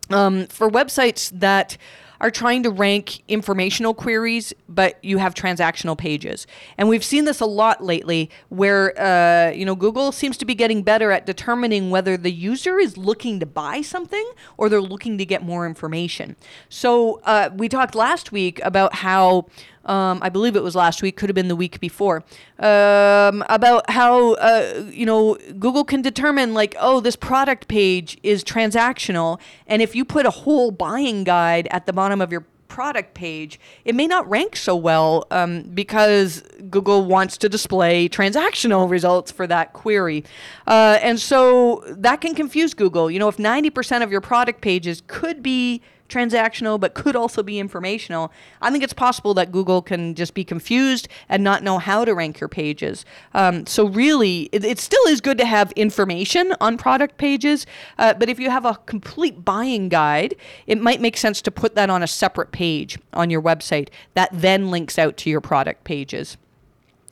[0.10, 1.78] um, for websites that
[2.22, 6.46] are trying to rank informational queries, but you have transactional pages.
[6.78, 10.54] And we've seen this a lot lately where, uh, you know, Google seems to be
[10.54, 15.18] getting better at determining whether the user is looking to buy something or they're looking
[15.18, 16.36] to get more information.
[16.70, 19.48] So uh, we talked last week about how
[19.86, 22.24] um, I believe it was last week, could have been the week before,
[22.60, 28.44] um, about how uh, you know Google can determine like, oh, this product page is
[28.44, 33.14] transactional, and if you put a whole buying guide at the bottom of your product
[33.14, 39.30] page, it may not rank so well um, because Google wants to display transactional results
[39.30, 40.24] for that query.
[40.66, 43.12] Uh, and so that can confuse Google.
[43.12, 45.82] You know, if 90% of your product pages could be
[46.12, 48.32] transactional but could also be informational,
[48.62, 52.14] I think it's possible that Google can just be confused and not know how to
[52.14, 53.06] rank your pages.
[53.34, 57.66] Um, so, really, it, it, still is good to have information on product pages,
[57.98, 60.36] uh, but if you have a complete buying guide,
[60.68, 64.30] it might make sense to put that on a separate page on your website that
[64.34, 66.38] then links out to your product pages.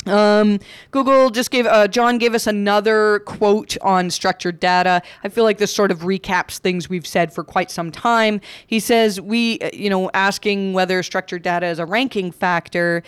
[0.06, 0.60] Um,
[0.92, 5.02] Google just gave, uh, John gave us another quote on structured data.
[5.24, 8.40] I feel like this sort of recaps things we've said for quite some time.
[8.66, 13.04] He says, we, uh, you know, asking whether structured data is a ranking factor.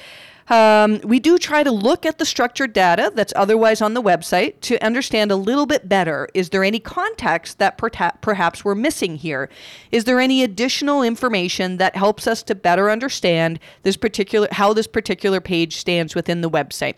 [0.49, 4.59] Um, we do try to look at the structured data that's otherwise on the website
[4.61, 6.27] to understand a little bit better.
[6.33, 9.49] Is there any context that perhaps we're missing here?
[9.91, 14.87] Is there any additional information that helps us to better understand this particular how this
[14.87, 16.95] particular page stands within the website?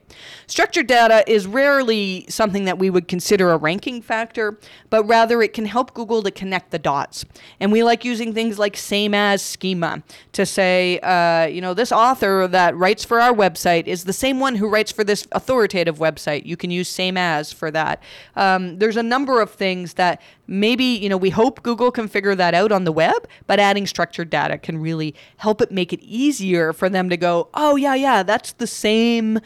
[0.48, 4.58] Structured data is rarely something that we would consider a ranking factor,
[4.90, 7.26] but rather it can help Google to connect the dots.
[7.60, 11.92] And we like using things like same as schema to say, uh, you know, this
[11.92, 15.28] author that writes for our our website is the same one who writes for this
[15.32, 16.46] authoritative website.
[16.46, 18.02] You can use same as for that.
[18.36, 22.36] Um, there's a number of things that maybe, you know, we hope Google can figure
[22.36, 26.02] that out on the web, but adding structured data can really help it make it
[26.02, 29.40] easier for them to go, oh, yeah, yeah, that's the same,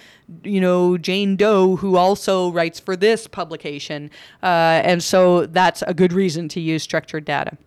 [0.44, 4.10] you know, Jane Doe who also writes for this publication.
[4.44, 7.58] Uh, and so that's a good reason to use structured data.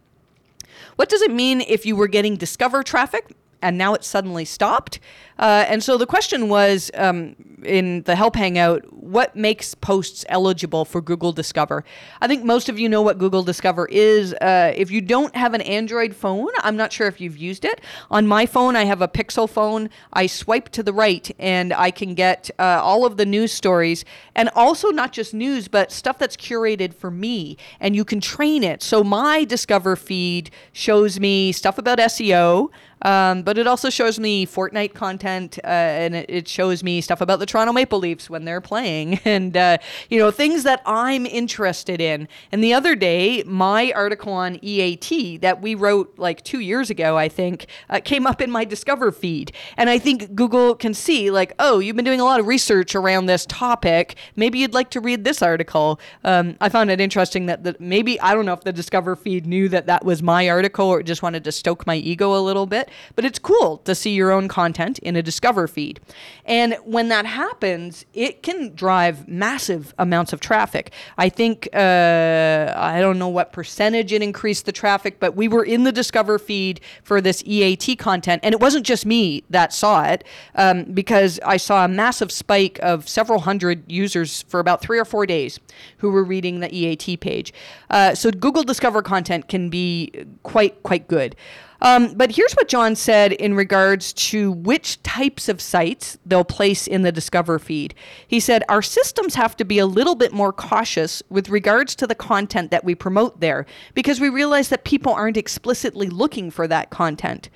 [0.97, 5.01] What does it mean if you were getting Discover traffic and now it's suddenly stopped?
[5.41, 7.35] Uh, and so the question was um,
[7.65, 11.83] in the Help Hangout, what makes posts eligible for Google Discover?
[12.21, 14.35] I think most of you know what Google Discover is.
[14.35, 17.81] Uh, if you don't have an Android phone, I'm not sure if you've used it.
[18.11, 19.89] On my phone, I have a Pixel phone.
[20.13, 24.05] I swipe to the right and I can get uh, all of the news stories
[24.35, 27.57] and also not just news, but stuff that's curated for me.
[27.81, 28.83] And you can train it.
[28.83, 32.71] So my Discover feed shows me stuff about SEO.
[33.03, 37.39] Um, but it also shows me Fortnite content, uh, and it, shows me stuff about
[37.39, 39.79] the Toronto Maple Leafs when they're playing, and uh,
[40.09, 42.29] you know things that I'm interested in.
[42.51, 47.17] And the other day, my article on EAT that we wrote like two years ago,
[47.17, 51.31] I think, uh, came up in my Discover feed, and I think Google can see
[51.31, 54.17] like, oh, you've been doing a lot of research around this topic.
[54.37, 56.01] Maybe you'd like to read this article.
[56.25, 59.47] Um, I found it interesting that the, maybe I don't know if the Discover feed
[59.47, 62.67] knew that that was my article or just wanted to stoke my ego a little
[62.67, 66.01] bit but it's cool to see your own content in a Discover feed.
[66.45, 70.93] And when that happens, it can drive massive amounts of traffic.
[71.19, 75.65] I think, uh, I don't know what percentage it increased the traffic, but we were
[75.65, 78.41] in the Discover feed for this EAT content.
[78.43, 80.25] And it wasn't just me that saw it,
[80.55, 85.05] um, because I saw a massive spike of several hundred users for about three or
[85.05, 85.61] four days
[85.99, 87.53] who were reading the EAT page.
[87.91, 90.13] Uh, so Google Discover content can be
[90.43, 91.37] quite, quite good.
[91.83, 96.87] Um, but here's what John said in regards to which types of sites they'll place
[96.87, 97.95] in the Discover feed.
[98.27, 102.07] He said, Our systems have to be a little bit more cautious with regards to
[102.07, 106.69] the content that we promote there because we realize that people aren't explicitly looking for
[106.69, 107.49] that content.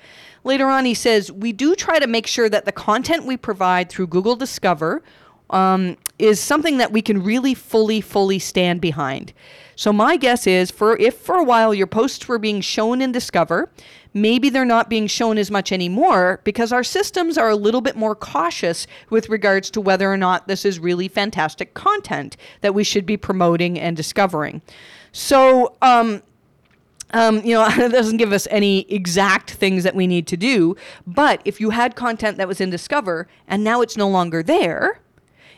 [0.43, 3.89] Later on, he says, We do try to make sure that the content we provide
[3.89, 5.03] through Google Discover
[5.49, 9.33] um, is something that we can really fully, fully stand behind.
[9.75, 13.11] So my guess is for if for a while your posts were being shown in
[13.11, 13.69] Discover,
[14.15, 17.95] maybe they're not being shown as much anymore because our systems are a little bit
[17.95, 22.83] more cautious with regards to whether or not this is really fantastic content that we
[22.83, 24.61] should be promoting and discovering.
[25.11, 26.23] So, um,
[27.11, 30.77] um, you know, it doesn't give us any exact things that we need to do.
[31.05, 35.01] But if you had content that was in Discover and now it's no longer there,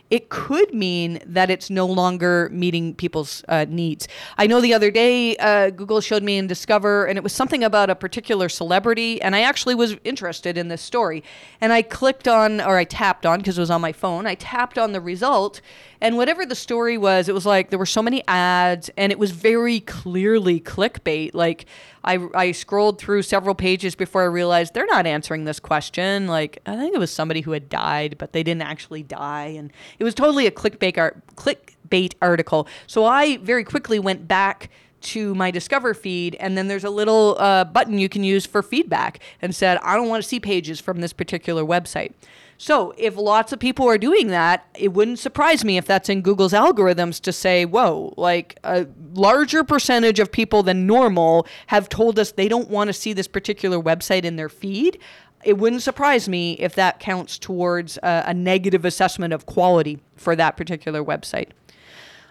[0.10, 4.08] it could mean that it's no longer meeting people's uh, needs.
[4.38, 7.64] I know the other day uh, Google showed me in Discover, and it was something
[7.64, 11.24] about a particular celebrity, and I actually was interested in this story.
[11.60, 14.36] And I clicked on, or I tapped on, because it was on my phone, I
[14.36, 15.62] tapped on the result,
[16.00, 19.20] and whatever the story was, it was like there were so many ads, and it
[19.20, 21.32] was very clearly clickbait.
[21.34, 21.66] Like,
[22.08, 26.28] I, I scrolled through several pages before I realized they're not answering this question.
[26.28, 29.48] Like, I think it was somebody who had died, but they didn't actually die.
[29.58, 32.66] And it was totally a clickbait, art, clickbait article.
[32.88, 37.36] So I very quickly went back to my Discover feed, and then there's a little
[37.40, 40.80] uh, button you can use for feedback and said, I don't want to see pages
[40.80, 42.14] from this particular website.
[42.60, 46.22] So, if lots of people are doing that, it wouldn't surprise me if that's in
[46.22, 52.18] Google's algorithms to say, whoa, like a larger percentage of people than normal have told
[52.18, 55.00] us they don't want to see this particular website in their feed.
[55.44, 60.36] It wouldn't surprise me if that counts towards a, a negative assessment of quality for
[60.36, 61.50] that particular website.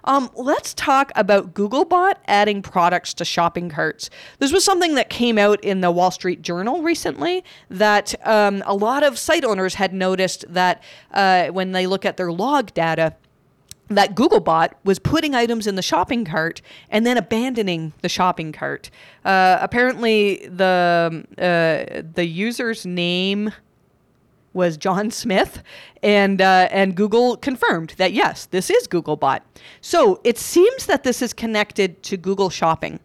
[0.07, 4.09] Um, let's talk about Googlebot adding products to shopping carts.
[4.38, 8.74] This was something that came out in the Wall Street Journal recently that um, a
[8.74, 10.82] lot of site owners had noticed that
[11.12, 13.16] uh, when they look at their log data,
[13.88, 18.90] that Googlebot was putting items in the shopping cart and then abandoning the shopping cart.
[19.24, 23.52] Uh, apparently, the uh, the user's name
[24.57, 25.62] was John Smith,
[26.02, 29.40] and uh, and Google confirmed that yes, this is Googlebot.
[29.80, 32.98] So it seems that this is connected to Google Shopping,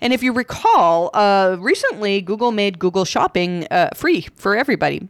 [0.00, 5.08] and if you recall, uh, recently Google made Google Shopping uh, free for everybody.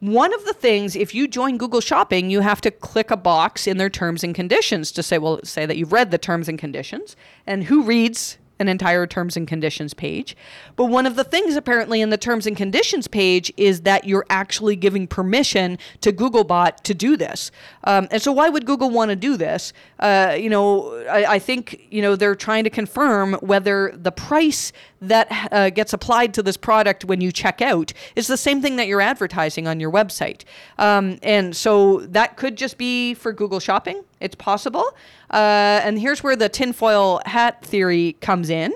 [0.00, 3.66] One of the things, if you join Google Shopping, you have to click a box
[3.66, 6.56] in their terms and conditions to say, well, say that you've read the terms and
[6.56, 7.16] conditions.
[7.48, 10.36] And who reads an entire terms and conditions page.
[10.76, 14.26] But one of the things apparently in the terms and conditions page is that you're
[14.30, 17.50] actually giving permission to Googlebot to do this.
[17.84, 19.72] Um, and so why would Google want to do this?
[19.98, 24.72] Uh, you know, I, I, think you know they're trying to confirm whether the price
[25.00, 28.76] that uh, gets applied to this product when you check out is the same thing
[28.76, 30.44] that you're advertising on your website.
[30.78, 34.02] Um, and so that could just be for Google Shopping.
[34.20, 34.84] It's possible.
[35.30, 38.72] Uh, and here's where the tinfoil hat theory comes in.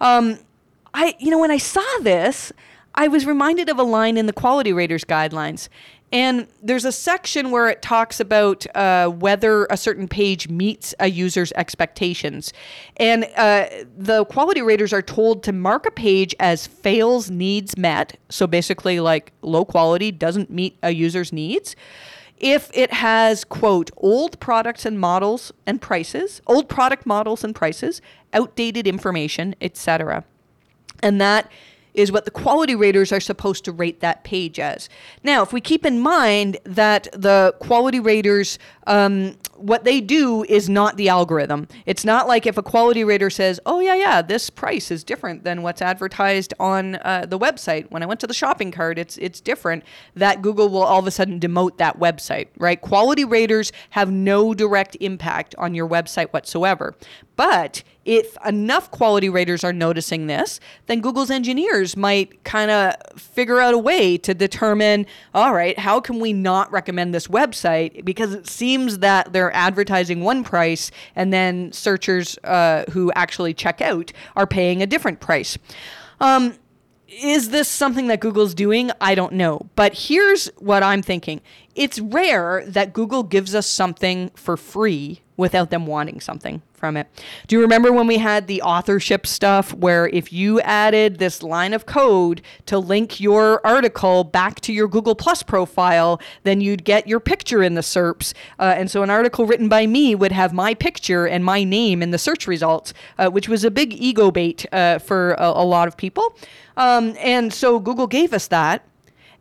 [0.00, 0.38] Um,
[0.92, 2.52] I, you know, when I saw this,
[2.94, 5.68] I was reminded of a line in the Quality Raters guidelines.
[6.12, 11.08] And there's a section where it talks about uh, whether a certain page meets a
[11.08, 12.52] user's expectations.
[12.98, 13.66] And uh,
[13.98, 18.16] the quality raters are told to mark a page as fails needs met.
[18.28, 21.74] So basically, like low quality doesn't meet a user's needs
[22.38, 28.02] if it has, quote, old products and models and prices, old product models and prices,
[28.32, 30.24] outdated information, etc.
[31.02, 31.50] And that
[31.94, 34.88] is what the quality raters are supposed to rate that page as.
[35.22, 40.68] Now, if we keep in mind that the quality raters, um, what they do is
[40.68, 41.68] not the algorithm.
[41.86, 45.44] It's not like if a quality rater says, oh, yeah, yeah, this price is different
[45.44, 47.90] than what's advertised on uh, the website.
[47.90, 49.84] When I went to the shopping cart, it's, it's different,
[50.14, 52.80] that Google will all of a sudden demote that website, right?
[52.80, 56.94] Quality raters have no direct impact on your website whatsoever.
[57.36, 63.60] But if enough quality raters are noticing this, then Google's engineers might kind of figure
[63.60, 68.04] out a way to determine all right, how can we not recommend this website?
[68.04, 73.80] Because it seems that they're advertising one price and then searchers uh, who actually check
[73.80, 75.56] out are paying a different price.
[76.20, 76.54] Um,
[77.08, 78.90] is this something that Google's doing?
[79.00, 79.68] I don't know.
[79.76, 81.40] But here's what I'm thinking
[81.74, 87.08] it's rare that Google gives us something for free without them wanting something from it.
[87.46, 91.72] Do you remember when we had the authorship stuff where if you added this line
[91.72, 97.08] of code to link your article back to your Google Plus profile, then you'd get
[97.08, 98.34] your picture in the SERPs.
[98.58, 102.02] Uh, and so an article written by me would have my picture and my name
[102.02, 105.64] in the search results, uh, which was a big ego bait uh, for a, a,
[105.64, 106.36] lot of people.
[106.76, 108.84] Um, and so Google gave us that.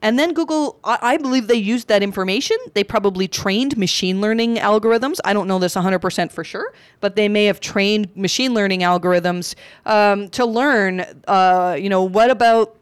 [0.03, 2.57] And then Google, I believe they used that information.
[2.73, 5.19] They probably trained machine learning algorithms.
[5.23, 9.55] I don't know this 100% for sure, but they may have trained machine learning algorithms
[9.85, 12.75] um, to learn, uh, you know, what about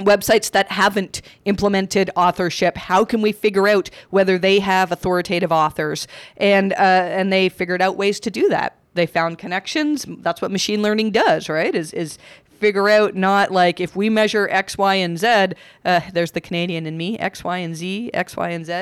[0.00, 2.76] websites that haven't implemented authorship?
[2.76, 6.08] How can we figure out whether they have authoritative authors?
[6.36, 8.76] And uh, and they figured out ways to do that.
[8.94, 10.04] They found connections.
[10.08, 11.74] That's what machine learning does right?
[11.74, 12.18] Is is
[12.56, 15.52] figure out not like if we measure X, Y, and Z,
[15.84, 18.72] uh, there's the Canadian in me, X, Y, and Z, X, Y, and Z,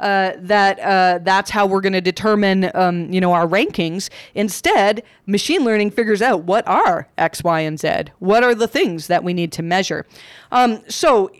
[0.00, 4.10] uh, that uh, that's how we're going to determine, um, you know, our rankings.
[4.34, 8.12] Instead, machine learning figures out what are X, Y, and Z.
[8.18, 10.06] What are the things that we need to measure?
[10.52, 11.30] Um, so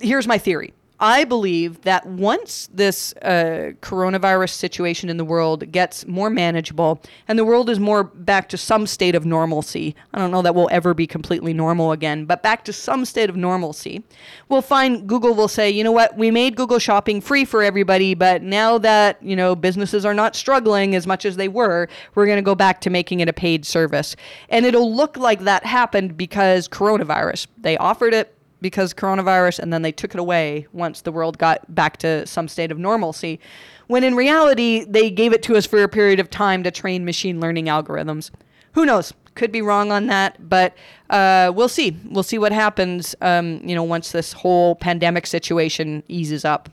[0.00, 0.72] here's my theory.
[1.00, 7.38] I believe that once this uh, coronavirus situation in the world gets more manageable and
[7.38, 10.68] the world is more back to some state of normalcy, I don't know that we'll
[10.70, 14.04] ever be completely normal again, but back to some state of normalcy,
[14.50, 18.12] we'll find Google will say, you know what, we made Google Shopping free for everybody,
[18.12, 22.26] but now that, you know, businesses are not struggling as much as they were, we're
[22.26, 24.16] going to go back to making it a paid service.
[24.50, 27.46] And it'll look like that happened because coronavirus.
[27.56, 31.74] They offered it because coronavirus and then they took it away once the world got
[31.74, 33.40] back to some state of normalcy
[33.86, 37.04] when in reality they gave it to us for a period of time to train
[37.04, 38.30] machine learning algorithms.
[38.72, 39.12] Who knows?
[39.34, 40.74] Could be wrong on that but
[41.08, 41.96] uh, we'll see.
[42.08, 46.68] We'll see what happens um, you know once this whole pandemic situation eases up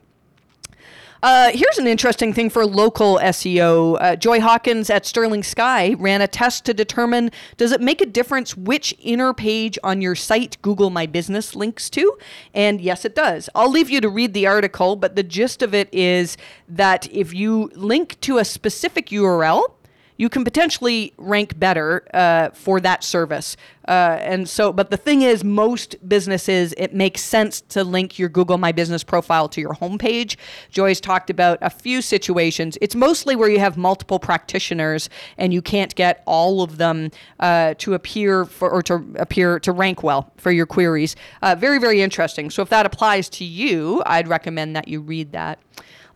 [1.23, 3.97] uh, here's an interesting thing for local SEO.
[3.99, 8.05] Uh, Joy Hawkins at Sterling Sky ran a test to determine does it make a
[8.05, 12.17] difference which inner page on your site Google My Business links to?
[12.53, 13.49] And yes, it does.
[13.55, 16.37] I'll leave you to read the article, but the gist of it is
[16.69, 19.71] that if you link to a specific URL,
[20.17, 23.55] you can potentially rank better uh, for that service.
[23.87, 28.27] Uh, and so, but the thing is, most businesses, it makes sense to link your
[28.27, 30.35] Google My Business profile to your homepage.
[30.69, 32.77] Joy's talked about a few situations.
[32.81, 37.75] It's mostly where you have multiple practitioners and you can't get all of them uh,
[37.77, 41.15] to appear for, or to appear to rank well for your queries.
[41.41, 42.49] Uh, very, very interesting.
[42.49, 45.59] So if that applies to you, I'd recommend that you read that.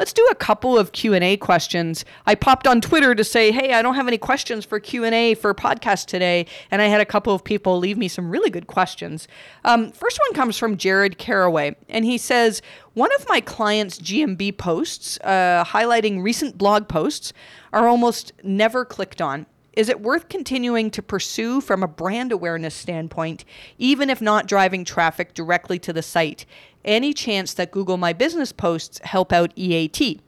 [0.01, 2.05] Let's do a couple of Q&A questions.
[2.25, 5.53] I popped on Twitter to say, "Hey, I don't have any questions for Q&A for
[5.53, 9.27] podcast today." And I had a couple of people leave me some really good questions.
[9.63, 12.63] Um, first one comes from Jared Caraway, and he says,
[12.95, 17.31] "One of my clients' GMB posts uh, highlighting recent blog posts
[17.71, 19.45] are almost never clicked on.
[19.73, 23.45] Is it worth continuing to pursue from a brand awareness standpoint,
[23.77, 26.45] even if not driving traffic directly to the site?
[26.85, 30.21] Any chance that Google My Business posts help out EAT.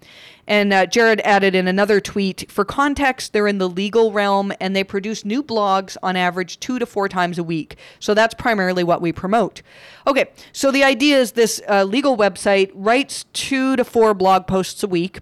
[0.46, 4.76] And uh, Jared added in another tweet for context, they're in the legal realm and
[4.76, 7.78] they produce new blogs on average two to four times a week.
[8.00, 9.62] So that's primarily what we promote.
[10.06, 14.84] Okay, so the idea is this uh, legal website writes two to four blog posts
[14.84, 15.20] a week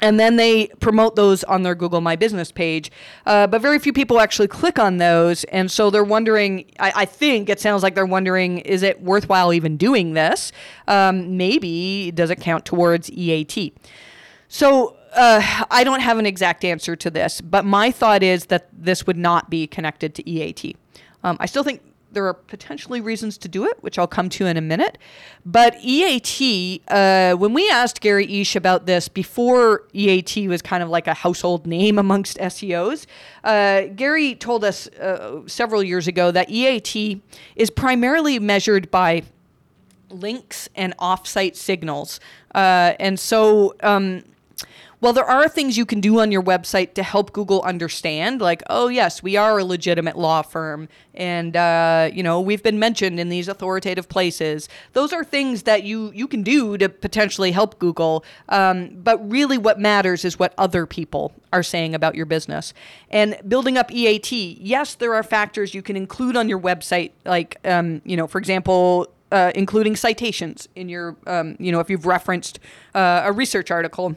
[0.00, 2.90] and then they promote those on their Google My Business page.
[3.26, 5.44] Uh, but very few people actually click on those.
[5.44, 9.52] And so they're wondering, I, I, think it sounds like they're wondering, is it worthwhile
[9.52, 10.52] even doing this?
[10.88, 13.74] Um, maybe does it count towards EAT?
[14.48, 18.68] So uh, I don't have an exact answer to this, but my thought is that
[18.72, 20.76] this would not be connected to EAT.
[21.22, 21.80] Um, I still think
[22.14, 24.98] there are potentially reasons to do it, which I'll come to in a minute.
[25.44, 30.88] But EAT, uh, when we asked Gary Illyes about this before EAT was kind of
[30.88, 33.06] like a household name amongst SEOs,
[33.42, 37.20] uh, Gary told us uh, several years ago that EAT
[37.56, 39.22] is primarily measured by
[40.10, 42.20] links and offsite signals.
[42.54, 44.22] Uh, and so um,
[45.04, 48.62] well, there are things you can do on your website to help Google understand, like,
[48.70, 53.20] oh, yes, we are a legitimate law firm, and uh, you know we've been mentioned
[53.20, 54.66] in these authoritative places.
[54.94, 58.24] Those are things that you you can do to potentially help Google.
[58.48, 62.72] Um, but really, what matters is what other people are saying about your business.
[63.10, 67.58] And building up EAT, yes, there are factors you can include on your website, like
[67.66, 72.06] um, you know, for example, uh, including citations in your, um, you know, if you've
[72.06, 72.58] referenced
[72.94, 74.16] uh, a research article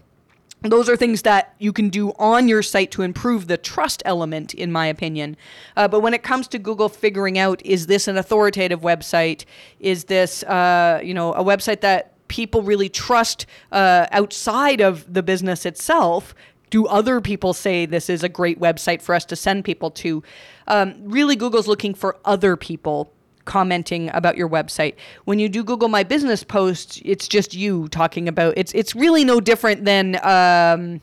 [0.71, 4.53] those are things that you can do on your site to improve the trust element,
[4.53, 5.37] in my opinion.
[5.75, 9.45] Uh, but when it comes to Google figuring out, is this an authoritative website?
[9.79, 15.23] Is this, uh, you know, a website that people really trust uh, outside of the
[15.23, 16.33] business itself?
[16.69, 20.21] Do other people say this is a great website for us to send people to?
[20.67, 23.13] Um, really, Google's looking for other people
[23.47, 24.93] commenting about your website.
[25.25, 29.23] When you do Google My Business posts, it's just you talking about it's it's really
[29.23, 31.01] no different than um,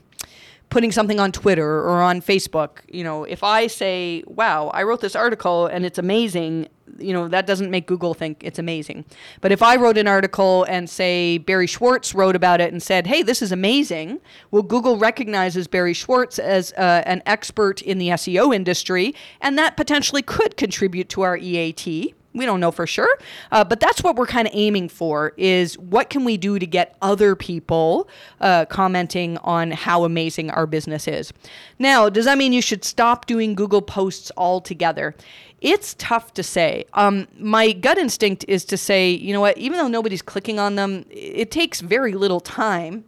[0.71, 2.79] putting something on Twitter or on Facebook.
[2.89, 6.69] You know, if I say, "Wow, I wrote this article and it's amazing,"
[6.99, 9.05] you know, that doesn't make Google think it's amazing.
[9.41, 13.07] But if I wrote an article and say Barry Schwartz wrote about it and said,
[13.07, 14.21] "Hey, this is amazing,"
[14.51, 19.77] well, Google recognizes Barry Schwartz as uh, an expert in the SEO industry, and that
[19.77, 23.17] potentially could contribute to our EAT We don't know for sure,
[23.53, 26.67] uh, but that's what we're kind of aiming for is what can we do to
[26.67, 28.09] get other people
[28.41, 31.33] uh, commenting on how amazing our business is.
[31.79, 35.15] Now, does that mean you should stop doing Google posts altogether?
[35.61, 36.85] It's tough to say.
[36.93, 40.75] Um, my gut instinct is to say, you know what, even though nobody's clicking on
[40.75, 43.05] them, it takes very little time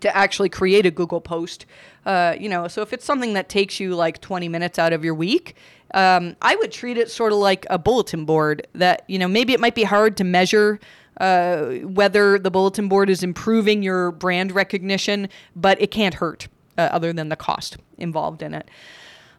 [0.00, 1.66] to actually create a Google post.
[2.06, 5.04] Uh, you know, so if it's something that takes you like 20 minutes out of
[5.04, 5.56] your week,
[5.94, 9.52] um, I would treat it sort of like a bulletin board that, you know, maybe
[9.52, 10.80] it might be hard to measure
[11.20, 16.88] uh, whether the bulletin board is improving your brand recognition, but it can't hurt uh,
[16.90, 18.68] other than the cost involved in it.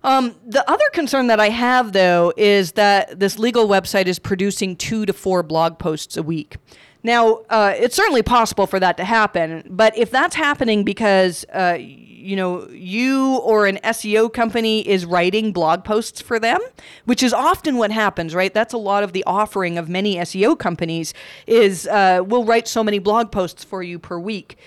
[0.03, 4.75] Um, the other concern that I have, though, is that this legal website is producing
[4.75, 6.57] two to four blog posts a week.
[7.05, 11.77] Now, uh, it's certainly possible for that to happen, but if that's happening because uh,
[11.79, 16.59] you know you or an SEO company is writing blog posts for them,
[17.05, 18.51] which is often what happens, right?
[18.51, 21.13] That's a lot of the offering of many SEO companies
[21.45, 24.57] is uh, we'll write so many blog posts for you per week.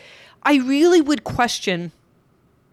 [0.45, 1.91] I really would question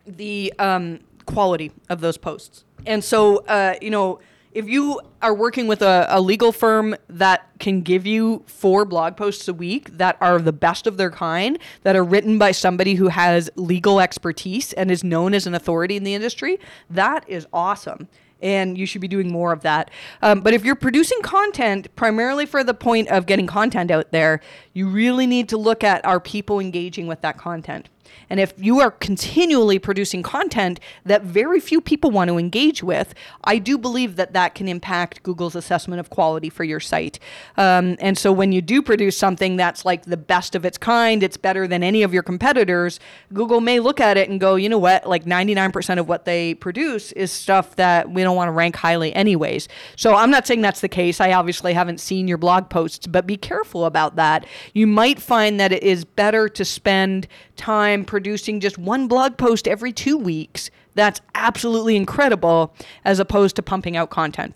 [0.06, 2.64] the um, quality of those posts.
[2.86, 4.20] And so, uh, you know,
[4.56, 9.18] if you are working with a, a, legal firm that can give you four blog
[9.18, 12.96] posts a week that are the best of their kind, that are written by somebody
[12.96, 16.58] who has legal expertise and is known as an authority in the industry,
[16.90, 18.08] that is awesome.
[18.42, 19.92] And you should be doing more of that.
[20.22, 24.40] Um, but if you're producing content primarily for the point of getting content out there,
[24.74, 27.90] you really need to look at are people engaging with that content.
[28.30, 33.14] And if you are continually producing content that very few people want to engage with,
[33.44, 37.20] I do believe that that can impact Google's assessment of quality for your site.
[37.58, 41.24] Um, and so when you do produce something that's like the best of its kind,
[41.24, 43.00] it's better than any of your competitors,
[43.34, 46.56] Google may look at it and go, you know what, like 99% of what they
[46.56, 49.68] produce is stuff that we don't want to rank highly, anyways.
[49.96, 51.20] So I'm not saying that's the case.
[51.20, 54.46] I obviously haven't seen your blog posts, but be careful about that.
[54.74, 59.68] You might find that it is better to spend time producing just one blog post
[59.68, 60.70] every two weeks.
[60.94, 64.56] That's absolutely incredible as opposed to pumping out content.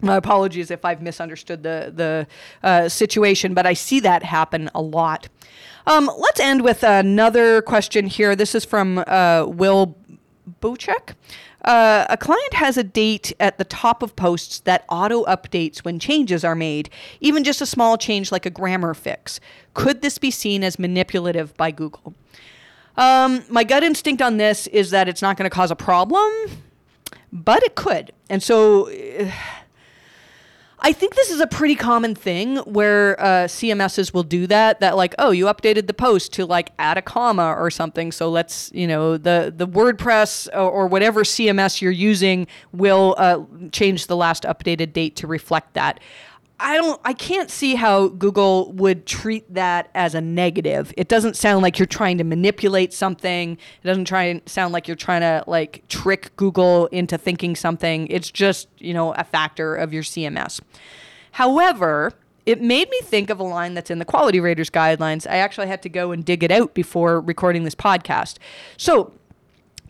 [0.00, 2.26] My apologies if I've misunderstood the the
[2.62, 5.28] uh, situation, but I see that happen a lot.
[5.86, 8.36] Um, let's end with another question here.
[8.36, 9.96] This is from uh, Will
[10.60, 11.14] Bocek.
[11.64, 15.98] Uh, a client has a date at the top of posts that auto updates when
[15.98, 16.88] changes are made,
[17.20, 19.40] even just a small change like a grammar fix.
[19.74, 22.14] Could this be seen as manipulative by Google?
[22.98, 26.30] Um, my gut instinct on this is that it's not going to cause a problem,
[27.32, 28.12] but it could.
[28.28, 28.90] And so.
[28.90, 29.30] Uh,
[30.80, 34.78] I think this is a pretty common thing where uh, CMSs will do that.
[34.78, 38.12] That like, oh, you updated the post to like add a comma or something.
[38.12, 43.40] So let's, you know, the the WordPress or, or whatever CMS you're using will uh,
[43.72, 45.98] change the last updated date to reflect that.
[46.60, 50.92] I don't I can't see how Google would treat that as a negative.
[50.96, 53.52] It doesn't sound like you're trying to manipulate something.
[53.52, 58.08] It doesn't try and sound like you're trying to like trick Google into thinking something.
[58.08, 60.60] It's just, you know, a factor of your CMS.
[61.32, 62.12] However,
[62.44, 65.30] it made me think of a line that's in the quality raters guidelines.
[65.30, 68.38] I actually had to go and dig it out before recording this podcast.
[68.78, 69.12] So,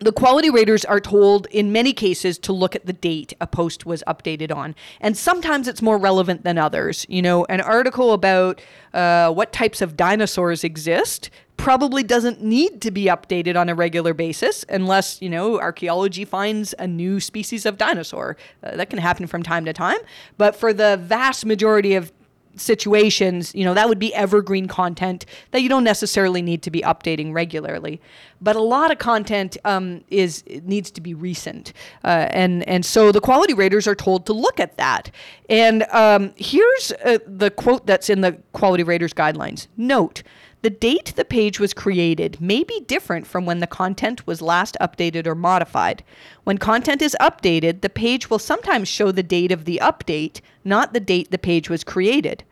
[0.00, 3.86] the quality raters are told in many cases to look at the date a post
[3.86, 4.74] was updated on.
[5.00, 7.06] And sometimes it's more relevant than others.
[7.08, 8.60] You know, an article about
[8.94, 14.14] uh, what types of dinosaurs exist probably doesn't need to be updated on a regular
[14.14, 18.36] basis unless, you know, archaeology finds a new species of dinosaur.
[18.62, 19.98] Uh, that can happen from time to time.
[20.36, 22.12] But for the vast majority of
[22.58, 26.80] situations, you know, that would be evergreen content that you don't necessarily need to be
[26.82, 28.00] updating regularly.
[28.40, 31.72] But a lot of content um, is needs to be recent,
[32.04, 35.10] uh, and and so the quality raters are told to look at that.
[35.48, 39.66] And um, here's uh, the quote that's in the quality raters guidelines.
[39.76, 40.22] Note.
[40.62, 44.76] The date the page was created may be different from when the content was last
[44.80, 46.02] updated or modified.
[46.42, 50.92] When content is updated, the page will sometimes show the date of the update, not
[50.92, 52.42] the date the page was created.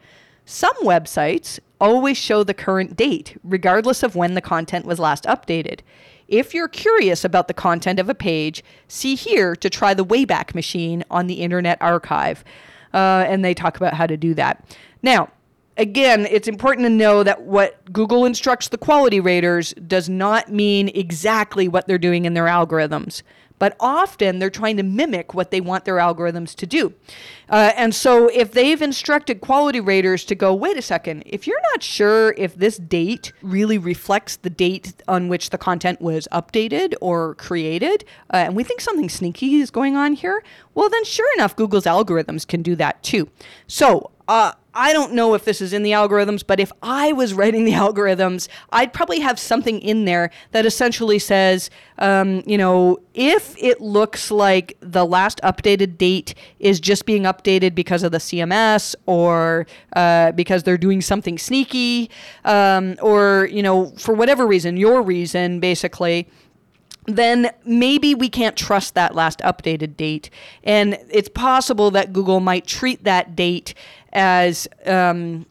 [0.44, 5.80] Some websites always show the current date, regardless of when the content was last updated.
[6.28, 10.54] If you're curious about the content of a page, see here to try the Wayback
[10.54, 12.44] Machine on the Internet Archive.
[12.94, 14.64] Uh, and they talk about how to do that.
[15.02, 15.28] Now,
[15.76, 20.88] again, it's important to know that what Google instructs the quality raters does not mean
[20.94, 23.22] exactly what they're doing in their algorithms.
[23.58, 26.94] but often they're trying to mimic what they want their algorithms to do.
[27.48, 31.60] Uh, and so if they've instructed quality raters to go, wait a second, if you're
[31.72, 36.94] not sure if this date really reflects the date on which the content was updated
[37.00, 40.42] or created, uh, and we think something sneaky is going on here,
[40.74, 43.28] well, then sure enough, Google's algorithms can do that too.
[43.66, 47.32] So, uh, I don't know if this is in the algorithms, but if I was
[47.32, 52.98] writing the algorithms, I'd probably have something in there that essentially says, um, you know,
[53.14, 58.18] if it looks like the last updated date is just being updated because of the
[58.18, 62.10] CMS or uh, because they're doing something sneaky,
[62.44, 66.28] um, or, you know, for whatever reason, your reason, basically
[67.06, 70.28] then maybe we can't trust that last updated date.
[70.64, 73.74] And it's possible that Google might treat that date
[74.16, 75.46] as um,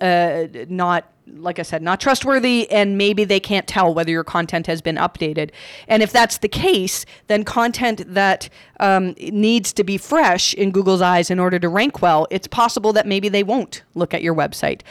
[0.00, 4.66] uh, not like I said, not trustworthy, and maybe they can't tell whether your content
[4.66, 5.50] has been updated.
[5.88, 8.48] And if that's the case, then content that
[8.80, 12.92] um, needs to be fresh in Google's eyes in order to rank well, it's possible
[12.94, 14.82] that maybe they won't look at your website.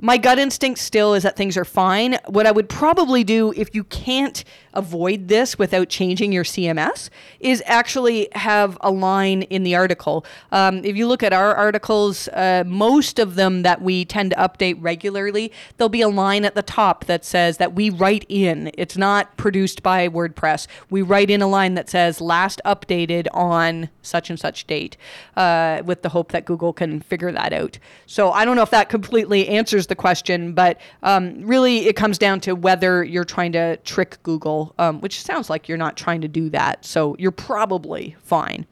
[0.00, 2.18] My gut instinct still is that things are fine.
[2.26, 7.10] What I would probably do if you can't avoid this without changing your CMS
[7.40, 10.24] is actually have a line in the article.
[10.52, 14.36] Um, if you look at our articles, uh, most of them that we tend to
[14.36, 18.70] update regularly, there'll be a line at the top that says that we write in.
[18.74, 20.66] It's not produced by WordPress.
[20.90, 24.96] We write in a line that says last updated on such and such date
[25.36, 27.78] uh, with the hope that Google can figure that out.
[28.06, 32.18] So I don't know if that completely answers the question, but um, really it comes
[32.18, 36.20] down to whether you're trying to trick Google um, which sounds like you're not trying
[36.20, 36.84] to do that.
[36.84, 38.66] So you're probably fine.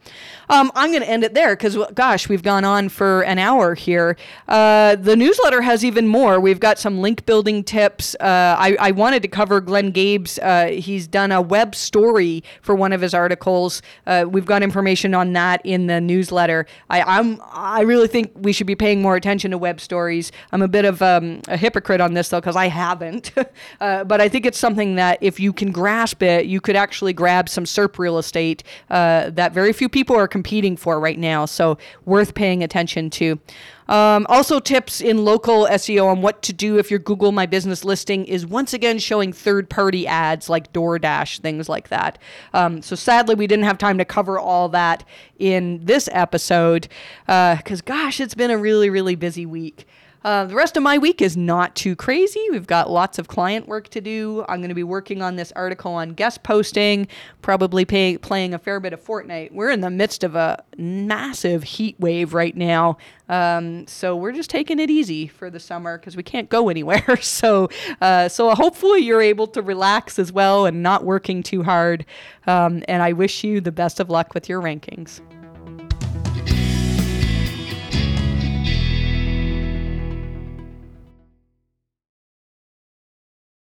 [0.49, 3.75] Um, I'm going to end it there because, gosh, we've gone on for an hour
[3.75, 4.15] here.
[4.47, 6.39] Uh, the newsletter has even more.
[6.39, 8.15] We've got some link building tips.
[8.19, 10.39] Uh, I, I, wanted to cover Glenn Gabe's.
[10.39, 13.81] Uh, he's done a web story for one of his articles.
[14.05, 16.65] Uh, we've got information on that in the newsletter.
[16.89, 20.31] I, I'm I really think we should be paying more attention to web stories.
[20.51, 23.31] I'm a bit of um, a hypocrite on this though because I haven't,
[23.81, 27.13] uh, but I think it's something that if you can grasp it, you could actually
[27.13, 31.45] grab some SERP real estate uh, that very few people are competing for right now.
[31.45, 33.39] So worth paying attention to.
[33.87, 37.85] Um, also, tips in local SEO on what to do if your Google My Business
[37.85, 42.17] listing is once again showing third party ads like DoorDash, things like that.
[42.53, 45.05] Um, so, sadly, we didn't have time to cover all that
[45.37, 46.89] in this episode
[47.27, 49.87] because, uh, gosh, it's been a really, really busy week.
[50.23, 52.43] Uh, the rest of my week is not too crazy.
[52.51, 54.43] We've got lots of client work to do.
[54.49, 57.07] I'm going to be working on this article on guest posting,
[57.41, 59.51] probably pay, playing a fair bit of Fortnite.
[59.51, 62.97] We're in the midst of a massive heat wave right now.
[63.29, 67.17] Um, so we're just taking it easy for the summer because we can't go anywhere.
[67.21, 67.69] so,
[68.01, 72.05] uh, so hopefully you're able to relax as well and not working too hard.
[72.47, 75.21] Um, and I wish you the best of luck with your rankings.